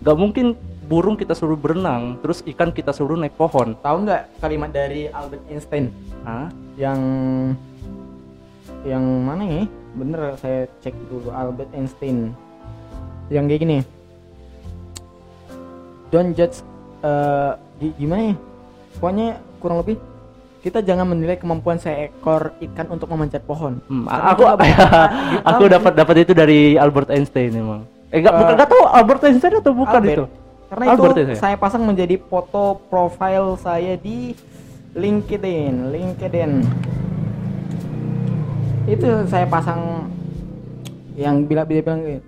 [0.00, 0.46] nggak mungkin
[0.84, 5.44] burung kita suruh berenang terus ikan kita suruh naik pohon Tahu nggak kalimat dari Albert
[5.46, 5.88] Einstein
[6.22, 6.48] Hah?
[6.74, 7.00] yang
[8.84, 9.62] yang mana ya?
[9.94, 12.36] Bener saya cek dulu Albert Einstein.
[13.28, 13.78] Yang kayak gini.
[16.10, 16.60] Don't judge
[17.78, 18.34] gi- gimana ya?
[18.94, 19.28] Pokoknya
[19.58, 19.96] kurang lebih
[20.60, 23.80] kita jangan menilai kemampuan seekor ikan untuk memanjat pohon.
[23.84, 24.42] Hmm, Karena aku
[25.48, 28.82] aku tahu dapat dapat itu dari Albert Einstein emang eh nggak Eh, bukan nggak tahu
[28.86, 30.12] Albert Einstein atau bukan Albert.
[30.14, 30.24] itu
[30.74, 31.54] Karena Albert itu ya, saya?
[31.54, 34.34] pasang menjadi foto profile saya di
[34.98, 36.50] LinkedIn, LinkedIn.
[38.90, 40.10] Itu saya pasang
[41.14, 42.18] yang bila bila bilang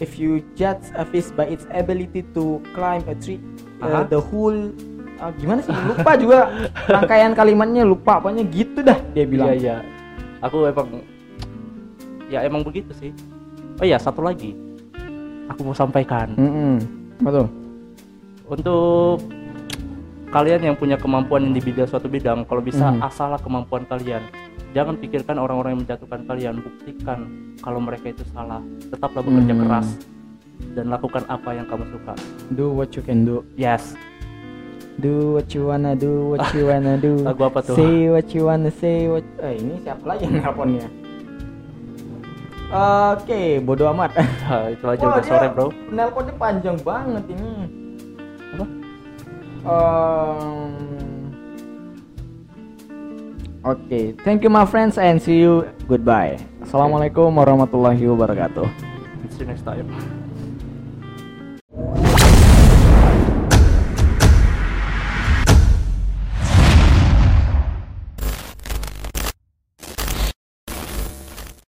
[0.00, 3.36] if you judge a fish by its ability to climb a tree,
[3.84, 4.08] uh, Aha.
[4.08, 4.72] the whole
[5.20, 6.48] uh, gimana sih lupa juga
[6.88, 9.52] rangkaian kalimatnya lupa pokoknya gitu dah dia bilang.
[9.52, 9.76] Iya iya.
[10.40, 11.04] Aku emang
[12.32, 13.12] ya emang begitu sih.
[13.76, 14.56] Oh iya satu lagi.
[15.52, 16.80] Aku mau sampaikan Mm-mm.
[17.20, 17.59] Betul.
[18.50, 19.22] Untuk
[20.30, 23.02] kalian yang punya kemampuan yang di bidang suatu bidang, kalau bisa Mhm.
[23.02, 24.22] asalah kemampuan kalian.
[24.70, 27.18] Jangan pikirkan orang-orang yang menjatuhkan kalian, buktikan
[27.58, 28.62] kalau mereka itu salah.
[28.90, 29.60] Tetaplah bekerja Mhm.
[29.66, 29.88] keras
[30.74, 32.14] dan lakukan apa yang kamu suka.
[32.54, 33.42] Do what you can do.
[33.54, 33.94] Yes.
[35.00, 37.18] Do what you wanna do, what you wanna do.
[37.26, 37.74] Lagu apa tuh?
[37.74, 40.86] Say what you wanna say what Eh ini siapa lagi yang nelponnya?
[42.70, 44.14] Oke, bodo amat.
[44.50, 45.66] Ah, itu aja Wah, udah sore bro.
[45.90, 47.79] Nelponnya panjang banget ini
[48.56, 48.66] apa?
[49.60, 50.72] Um,
[53.60, 54.16] oke okay.
[54.24, 56.40] thank you my friends and see you goodbye.
[56.64, 58.66] Assalamualaikum warahmatullahi wabarakatuh.
[59.34, 59.86] See you next time.